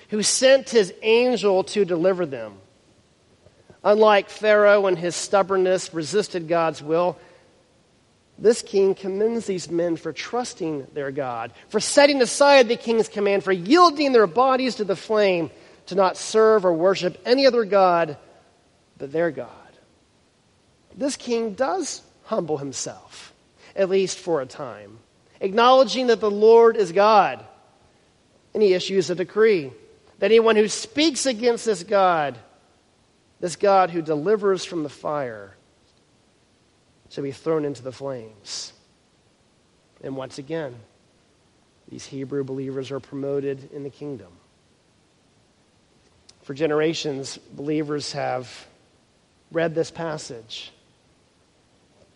who 0.09 0.21
sent 0.21 0.69
his 0.69 0.93
angel 1.01 1.63
to 1.65 1.85
deliver 1.85 2.25
them. 2.25 2.55
Unlike 3.83 4.29
Pharaoh 4.29 4.87
and 4.87 4.97
his 4.97 5.15
stubbornness 5.15 5.93
resisted 5.93 6.47
God's 6.47 6.81
will, 6.81 7.17
this 8.37 8.61
king 8.61 8.95
commends 8.95 9.45
these 9.45 9.69
men 9.69 9.95
for 9.95 10.11
trusting 10.11 10.87
their 10.93 11.11
God, 11.11 11.53
for 11.69 11.79
setting 11.79 12.21
aside 12.21 12.67
the 12.67 12.75
king's 12.75 13.07
command, 13.07 13.43
for 13.43 13.51
yielding 13.53 14.11
their 14.11 14.27
bodies 14.27 14.75
to 14.75 14.83
the 14.83 14.95
flame 14.95 15.51
to 15.85 15.95
not 15.95 16.17
serve 16.17 16.65
or 16.65 16.73
worship 16.73 17.21
any 17.25 17.45
other 17.45 17.63
God 17.63 18.17
but 18.97 19.11
their 19.11 19.31
God. 19.31 19.49
This 20.97 21.17
king 21.17 21.53
does 21.53 22.01
humble 22.23 22.57
himself, 22.57 23.33
at 23.75 23.89
least 23.89 24.17
for 24.17 24.41
a 24.41 24.45
time, 24.45 24.99
acknowledging 25.41 26.07
that 26.07 26.21
the 26.21 26.31
Lord 26.31 26.77
is 26.77 26.91
God. 26.91 27.45
And 28.53 28.63
he 28.63 28.73
issues 28.73 29.09
a 29.09 29.15
decree 29.15 29.71
that 30.19 30.27
anyone 30.27 30.55
who 30.55 30.69
speaks 30.69 31.25
against 31.25 31.65
this 31.65 31.83
God, 31.83 32.37
this 33.41 33.57
God 33.57 33.89
who 33.89 34.01
delivers 34.01 34.63
from 34.63 34.83
the 34.83 34.89
fire, 34.89 35.55
shall 37.09 37.23
be 37.23 37.31
thrown 37.31 37.65
into 37.65 37.81
the 37.81 37.91
flames. 37.91 38.71
And 40.01 40.15
once 40.15 40.37
again, 40.37 40.75
these 41.89 42.05
Hebrew 42.05 42.43
believers 42.43 42.91
are 42.91 43.01
promoted 43.01 43.71
in 43.73 43.83
the 43.83 43.89
kingdom. 43.89 44.31
For 46.43 46.53
generations, 46.53 47.37
believers 47.37 48.13
have 48.13 48.67
read 49.51 49.75
this 49.75 49.91
passage 49.91 50.71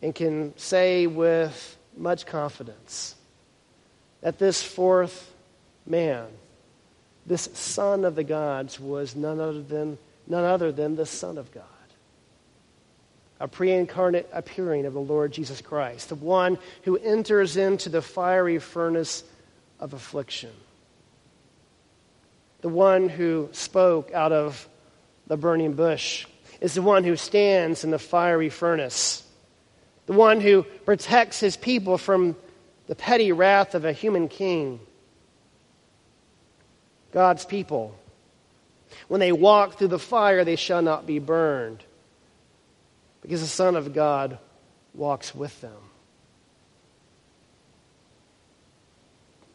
and 0.01 0.13
can 0.13 0.57
say 0.57 1.07
with 1.07 1.77
much 1.97 2.25
confidence 2.25 3.15
that 4.21 4.39
this 4.39 4.61
fourth 4.63 5.31
man, 5.85 6.27
this 7.25 7.49
son 7.53 8.05
of 8.05 8.15
the 8.15 8.23
gods, 8.23 8.79
was 8.79 9.15
none 9.15 9.39
other 9.39 9.61
than, 9.61 9.97
none 10.27 10.43
other 10.43 10.71
than 10.71 10.95
the 10.95 11.05
Son 11.05 11.37
of 11.37 11.51
God. 11.51 11.63
A 13.41 13.47
pre 13.47 13.71
incarnate 13.71 14.29
appearing 14.33 14.85
of 14.85 14.93
the 14.93 14.99
Lord 14.99 15.31
Jesus 15.31 15.61
Christ, 15.61 16.09
the 16.09 16.15
one 16.15 16.57
who 16.83 16.97
enters 16.97 17.55
into 17.55 17.89
the 17.89 18.01
fiery 18.01 18.59
furnace 18.59 19.23
of 19.79 19.93
affliction, 19.93 20.51
the 22.61 22.69
one 22.69 23.07
who 23.07 23.49
spoke 23.53 24.11
out 24.13 24.33
of 24.33 24.67
the 25.27 25.37
burning 25.37 25.73
bush, 25.73 26.25
is 26.59 26.73
the 26.73 26.81
one 26.81 27.05
who 27.05 27.15
stands 27.15 27.85
in 27.85 27.91
the 27.91 27.99
fiery 27.99 28.49
furnace, 28.49 29.23
the 30.09 30.15
one 30.15 30.41
who 30.41 30.63
protects 30.85 31.39
his 31.39 31.55
people 31.55 31.99
from 31.99 32.35
the 32.87 32.95
petty 32.95 33.31
wrath 33.31 33.75
of 33.75 33.85
a 33.85 33.93
human 33.93 34.27
king. 34.27 34.79
God's 37.11 37.45
people. 37.45 37.95
When 39.07 39.19
they 39.19 39.31
walk 39.31 39.77
through 39.77 39.89
the 39.89 39.99
fire, 39.99 40.43
they 40.43 40.55
shall 40.55 40.81
not 40.81 41.05
be 41.05 41.19
burned 41.19 41.83
because 43.21 43.41
the 43.41 43.47
Son 43.47 43.75
of 43.75 43.93
God 43.93 44.39
walks 44.95 45.35
with 45.35 45.61
them. 45.61 45.77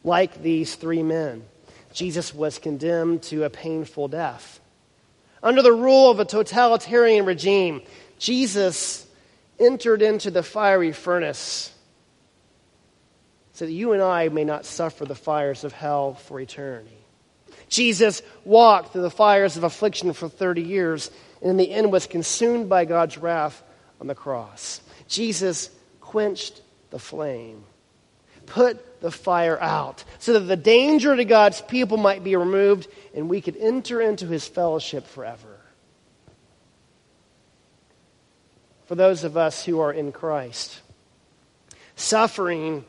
Like 0.05 0.41
these 0.41 0.75
three 0.75 1.03
men, 1.03 1.43
Jesus 1.91 2.33
was 2.33 2.59
condemned 2.59 3.23
to 3.23 3.43
a 3.43 3.49
painful 3.49 4.07
death. 4.07 4.61
Under 5.43 5.61
the 5.61 5.73
rule 5.73 6.09
of 6.09 6.21
a 6.21 6.25
totalitarian 6.25 7.25
regime, 7.25 7.81
Jesus 8.19 9.04
entered 9.59 10.01
into 10.01 10.31
the 10.31 10.43
fiery 10.43 10.91
furnace 10.91 11.71
so 13.53 13.65
that 13.65 13.71
you 13.71 13.93
and 13.93 14.01
I 14.01 14.27
may 14.29 14.43
not 14.43 14.65
suffer 14.65 15.05
the 15.05 15.15
fires 15.15 15.63
of 15.63 15.71
hell 15.71 16.15
for 16.15 16.39
eternity. 16.39 16.97
Jesus 17.69 18.21
walked 18.43 18.91
through 18.91 19.03
the 19.03 19.09
fires 19.09 19.55
of 19.55 19.63
affliction 19.63 20.11
for 20.13 20.27
30 20.27 20.61
years 20.61 21.09
and 21.41 21.51
in 21.51 21.57
the 21.57 21.71
end 21.71 21.91
was 21.91 22.05
consumed 22.05 22.67
by 22.67 22.85
God's 22.85 23.17
wrath 23.17 23.63
on 24.01 24.07
the 24.07 24.15
cross. 24.15 24.81
Jesus 25.07 25.69
quenched 26.01 26.61
the 26.89 26.99
flame, 26.99 27.63
put 28.45 28.99
the 28.99 29.11
fire 29.11 29.59
out, 29.61 30.03
so 30.19 30.33
that 30.33 30.41
the 30.41 30.55
danger 30.55 31.15
to 31.15 31.25
God's 31.25 31.61
people 31.61 31.97
might 31.97 32.23
be 32.23 32.35
removed 32.35 32.87
and 33.13 33.29
we 33.29 33.41
could 33.41 33.57
enter 33.57 34.01
into 34.01 34.27
his 34.27 34.47
fellowship 34.47 35.07
forever. 35.07 35.54
For 38.85 38.95
those 38.95 39.23
of 39.23 39.37
us 39.37 39.65
who 39.65 39.79
are 39.79 39.91
in 39.91 40.11
Christ, 40.11 40.81
Suffering 41.95 42.83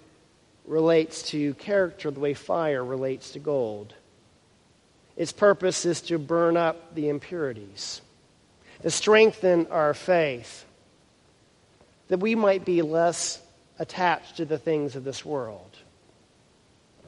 relates 0.66 1.22
to 1.30 1.55
character 1.55 2.11
the 2.11 2.20
way 2.20 2.34
fire 2.34 2.84
relates 2.84 3.30
to 3.32 3.38
gold. 3.38 3.94
Its 5.16 5.32
purpose 5.32 5.86
is 5.86 6.01
to 6.03 6.18
burn 6.18 6.57
up 6.57 6.94
the 6.94 7.09
impurities, 7.09 8.01
to 8.82 8.90
strengthen 8.90 9.66
our 9.68 9.94
faith, 9.94 10.64
that 12.09 12.18
we 12.18 12.34
might 12.34 12.64
be 12.64 12.82
less 12.82 13.40
attached 13.78 14.36
to 14.38 14.44
the 14.44 14.59
things 14.59 14.97
of 14.97 15.05
this 15.05 15.24
world, 15.24 15.76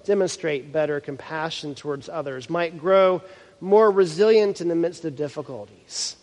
demonstrate 0.04 0.72
better 0.72 1.00
compassion 1.00 1.74
towards 1.74 2.08
others, 2.08 2.48
might 2.48 2.78
grow 2.78 3.20
more 3.60 3.90
resilient 3.90 4.60
in 4.60 4.68
the 4.68 4.74
midst 4.76 5.04
of 5.04 5.16
difficulties. 5.16 6.16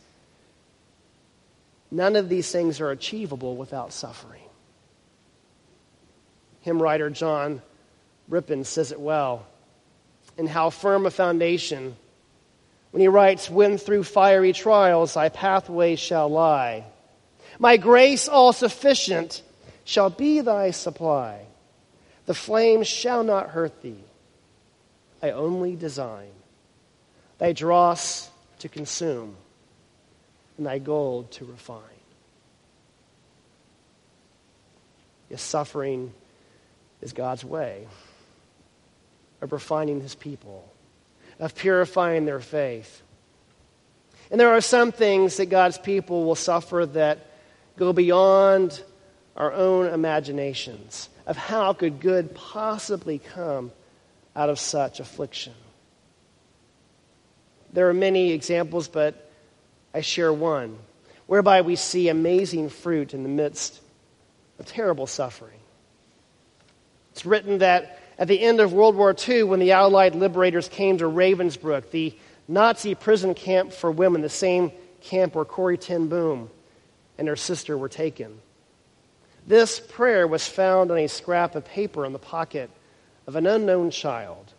None 1.92 2.16
of 2.16 2.30
these 2.30 2.52
things 2.52 2.82
are 2.82 2.92
achievable 2.92 3.56
without 3.56 3.94
suffering. 3.94 4.42
Hymn 6.62 6.82
writer 6.82 7.10
John 7.10 7.62
Rippon 8.28 8.64
says 8.64 8.92
it 8.92 9.00
well 9.00 9.46
in 10.38 10.48
How 10.48 10.70
Firm 10.70 11.06
a 11.06 11.12
Foundation 11.12 11.96
when 12.92 13.02
he 13.02 13.08
writes, 13.08 13.50
When 13.50 13.78
through 13.78 14.04
fiery 14.04 14.54
trials 14.54 15.14
thy 15.14 15.30
pathway 15.30 15.96
shall 15.96 16.30
lie, 16.30 16.86
my 17.60 17.78
grace 17.78 18.28
all 18.28 18.52
sufficient 18.52 19.44
shall 19.84 20.10
be 20.10 20.42
thy 20.42 20.72
supply. 20.72 21.46
The 22.26 22.34
flames 22.34 22.88
shall 22.88 23.24
not 23.24 23.50
hurt 23.50 23.82
thee. 23.82 24.04
I 25.22 25.32
only 25.32 25.76
design 25.76 26.32
thy 27.38 27.54
dross 27.54 28.30
to 28.60 28.70
consume 28.70 29.36
and 30.58 30.66
thy 30.66 30.80
gold 30.80 31.32
to 31.32 31.45
refine. 31.45 31.82
Yes, 35.30 35.41
suffering 35.41 36.14
is 37.01 37.14
God's 37.14 37.43
way 37.43 37.88
of 39.41 39.51
refining 39.51 40.01
his 40.01 40.16
people, 40.16 40.68
of 41.39 41.56
purifying 41.56 42.26
their 42.26 42.39
faith. 42.39 43.01
And 44.32 44.39
there 44.39 44.53
are 44.53 44.62
some 44.62 44.91
things 44.91 45.38
that 45.38 45.47
God's 45.47 45.78
people 45.78 46.26
will 46.26 46.36
suffer 46.36 46.86
that 46.93 47.28
go 47.78 47.93
beyond 47.93 48.82
our 49.36 49.51
own 49.51 49.88
imaginations 49.88 51.10
of 51.28 51.38
how 51.38 51.74
could 51.74 51.99
good 51.99 52.34
possibly 52.34 53.20
come 53.20 53.72
out 54.36 54.49
of 54.49 54.60
such 54.60 54.99
affliction. 54.99 55.53
There 57.74 57.89
are 57.89 57.93
many 57.93 58.32
examples, 58.32 58.88
but 58.88 59.25
I 59.96 60.02
share 60.02 60.34
one 60.34 60.78
whereby 61.26 61.62
we 61.62 61.78
see 61.78 62.10
amazing 62.10 62.68
fruit 62.68 63.14
in 63.14 63.24
the 63.24 63.30
midst 63.30 63.80
of 64.60 64.66
terrible 64.66 65.08
suffering. 65.08 65.58
It's 67.14 67.26
written 67.26 67.60
that 67.60 68.02
at 68.20 68.28
the 68.28 68.41
end 68.41 68.60
of 68.60 68.74
World 68.74 68.98
War 68.98 69.16
II, 69.18 69.43
when 69.43 69.62
the 69.62 69.72
Allied 69.72 70.14
liberators 70.14 70.68
came 70.68 70.98
to 70.98 71.06
Ravensbrück, 71.06 71.91
the 71.91 72.14
Nazi 72.46 72.93
prison 72.93 73.34
camp 73.34 73.72
for 73.72 73.89
women, 73.89 74.22
the 74.22 74.28
same 74.28 74.74
camp 75.00 75.34
where 75.34 75.46
Corrie 75.46 75.78
ten 75.78 76.10
Boom 76.10 76.50
and 77.18 77.30
her 77.30 77.38
sister 77.38 77.78
were 77.78 77.89
taken. 77.89 78.38
This 79.48 79.80
prayer 79.80 80.28
was 80.28 80.46
found 80.46 80.91
on 80.91 80.98
a 80.98 81.08
scrap 81.08 81.56
of 81.56 81.64
paper 81.64 82.06
in 82.06 82.12
the 82.12 82.20
pocket 82.20 82.70
of 83.28 83.38
an 83.38 83.48
unknown 83.48 83.91
child. 83.91 84.54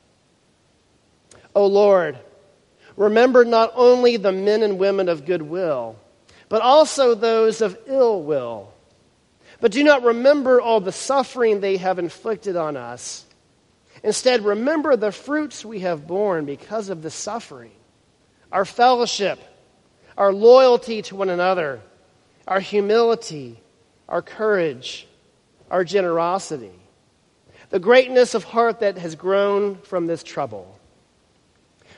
O 1.54 1.62
oh 1.62 1.66
Lord, 1.66 2.18
remember 2.96 3.44
not 3.44 3.72
only 3.74 4.16
the 4.16 4.32
men 4.32 4.62
and 4.62 4.78
women 4.78 5.08
of 5.08 5.26
goodwill, 5.26 5.96
but 6.48 6.62
also 6.62 7.14
those 7.14 7.60
of 7.60 7.78
ill 7.86 8.22
will. 8.22 8.72
But 9.60 9.72
do 9.72 9.82
not 9.82 10.02
remember 10.02 10.60
all 10.60 10.80
the 10.80 10.92
suffering 10.92 11.60
they 11.60 11.78
have 11.78 11.98
inflicted 11.98 12.56
on 12.56 12.76
us. 12.76 13.24
Instead, 14.02 14.44
remember 14.44 14.96
the 14.96 15.12
fruits 15.12 15.64
we 15.64 15.80
have 15.80 16.06
borne 16.06 16.44
because 16.44 16.88
of 16.88 17.02
the 17.02 17.10
suffering 17.10 17.72
our 18.52 18.64
fellowship, 18.64 19.40
our 20.16 20.32
loyalty 20.32 21.02
to 21.02 21.16
one 21.16 21.28
another, 21.28 21.80
our 22.46 22.60
humility, 22.60 23.60
our 24.08 24.22
courage, 24.22 25.06
our 25.70 25.84
generosity, 25.84 26.72
the 27.70 27.80
greatness 27.80 28.34
of 28.34 28.44
heart 28.44 28.80
that 28.80 28.98
has 28.98 29.16
grown 29.16 29.76
from 29.78 30.06
this 30.06 30.22
trouble. 30.22 30.78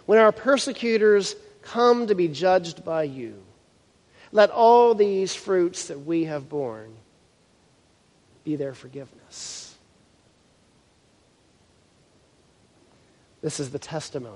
When 0.08 0.18
our 0.18 0.32
persecutors 0.32 1.36
come 1.60 2.06
to 2.06 2.14
be 2.14 2.28
judged 2.28 2.82
by 2.82 3.02
you, 3.02 3.42
let 4.32 4.48
all 4.48 4.94
these 4.94 5.34
fruits 5.34 5.88
that 5.88 6.06
we 6.06 6.24
have 6.24 6.48
borne 6.48 6.94
be 8.42 8.56
their 8.56 8.72
forgiveness. 8.72 9.76
This 13.42 13.60
is 13.60 13.68
the 13.68 13.78
testimony 13.78 14.32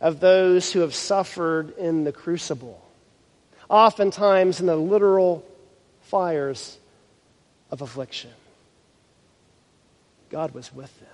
of 0.00 0.18
those 0.18 0.72
who 0.72 0.80
have 0.80 0.94
suffered 0.94 1.76
in 1.76 2.04
the 2.04 2.12
crucible, 2.12 2.82
oftentimes 3.68 4.60
in 4.60 4.66
the 4.66 4.76
literal 4.76 5.44
fires 6.04 6.78
of 7.70 7.82
affliction. 7.82 8.30
God 10.30 10.54
was 10.54 10.72
with 10.72 10.98
them. 11.00 11.08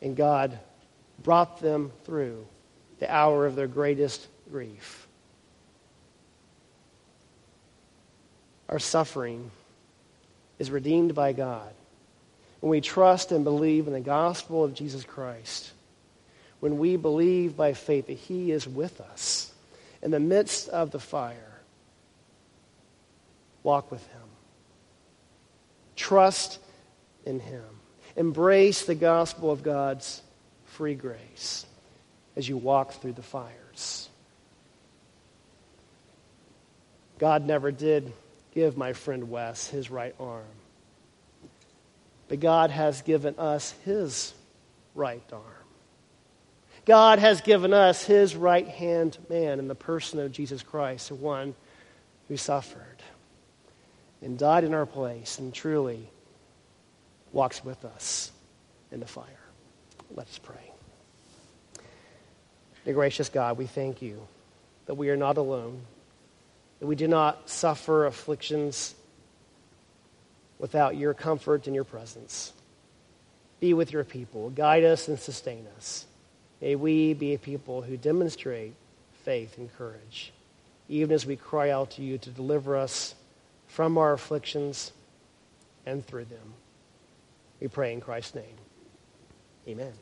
And 0.00 0.16
God 0.16 0.58
brought 1.22 1.60
them 1.60 1.92
through 2.04 2.46
the 2.98 3.12
hour 3.12 3.46
of 3.46 3.56
their 3.56 3.66
greatest 3.66 4.26
grief. 4.50 5.06
Our 8.68 8.78
suffering 8.78 9.50
is 10.58 10.70
redeemed 10.70 11.14
by 11.14 11.32
God 11.32 11.72
when 12.60 12.70
we 12.70 12.80
trust 12.80 13.32
and 13.32 13.44
believe 13.44 13.86
in 13.86 13.92
the 13.92 14.00
gospel 14.00 14.64
of 14.64 14.74
Jesus 14.74 15.04
Christ, 15.04 15.70
when 16.60 16.78
we 16.78 16.96
believe 16.96 17.56
by 17.56 17.72
faith 17.72 18.08
that 18.08 18.18
He 18.18 18.50
is 18.50 18.66
with 18.66 19.00
us 19.00 19.52
in 20.02 20.10
the 20.10 20.20
midst 20.20 20.68
of 20.68 20.90
the 20.90 21.00
fire 21.00 21.48
Walk 23.62 23.90
with 23.90 24.06
Him. 24.06 24.22
Trust 25.96 26.58
in 27.26 27.40
Him. 27.40 27.64
Embrace 28.16 28.86
the 28.86 28.94
gospel 28.94 29.50
of 29.50 29.62
God's 29.62 30.22
free 30.78 30.94
grace 30.94 31.66
as 32.36 32.48
you 32.48 32.56
walk 32.56 32.92
through 32.92 33.12
the 33.12 33.20
fires. 33.20 34.08
God 37.18 37.44
never 37.44 37.72
did 37.72 38.12
give 38.54 38.76
my 38.76 38.92
friend 38.92 39.28
Wes 39.28 39.66
his 39.66 39.90
right 39.90 40.14
arm, 40.20 40.44
but 42.28 42.38
God 42.38 42.70
has 42.70 43.02
given 43.02 43.34
us 43.38 43.74
his 43.84 44.32
right 44.94 45.20
arm. 45.32 45.42
God 46.84 47.18
has 47.18 47.40
given 47.40 47.74
us 47.74 48.04
his 48.04 48.36
right 48.36 48.68
hand 48.68 49.18
man 49.28 49.58
in 49.58 49.66
the 49.66 49.74
person 49.74 50.20
of 50.20 50.30
Jesus 50.30 50.62
Christ, 50.62 51.08
the 51.08 51.16
one 51.16 51.56
who 52.28 52.36
suffered 52.36 53.02
and 54.22 54.38
died 54.38 54.62
in 54.62 54.74
our 54.74 54.86
place 54.86 55.40
and 55.40 55.52
truly 55.52 56.08
walks 57.32 57.64
with 57.64 57.84
us 57.84 58.30
in 58.92 59.00
the 59.00 59.06
fire. 59.06 59.24
Let 60.14 60.28
us 60.28 60.38
pray. 60.38 60.67
Gracious 62.92 63.28
God, 63.28 63.58
we 63.58 63.66
thank 63.66 64.02
you 64.02 64.26
that 64.86 64.94
we 64.94 65.10
are 65.10 65.16
not 65.16 65.36
alone, 65.36 65.82
that 66.80 66.86
we 66.86 66.96
do 66.96 67.08
not 67.08 67.50
suffer 67.50 68.06
afflictions 68.06 68.94
without 70.58 70.96
your 70.96 71.14
comfort 71.14 71.66
and 71.66 71.74
your 71.74 71.84
presence. 71.84 72.52
Be 73.60 73.74
with 73.74 73.92
your 73.92 74.04
people, 74.04 74.50
guide 74.50 74.84
us 74.84 75.08
and 75.08 75.18
sustain 75.18 75.66
us. 75.76 76.06
May 76.60 76.74
we 76.74 77.14
be 77.14 77.34
a 77.34 77.38
people 77.38 77.82
who 77.82 77.96
demonstrate 77.96 78.74
faith 79.24 79.58
and 79.58 79.72
courage, 79.76 80.32
even 80.88 81.12
as 81.12 81.26
we 81.26 81.36
cry 81.36 81.70
out 81.70 81.90
to 81.92 82.02
you 82.02 82.18
to 82.18 82.30
deliver 82.30 82.76
us 82.76 83.14
from 83.66 83.98
our 83.98 84.12
afflictions 84.12 84.92
and 85.86 86.04
through 86.06 86.24
them. 86.24 86.54
We 87.60 87.68
pray 87.68 87.92
in 87.92 88.00
Christ's 88.00 88.36
name. 88.36 88.56
Amen. 89.66 89.92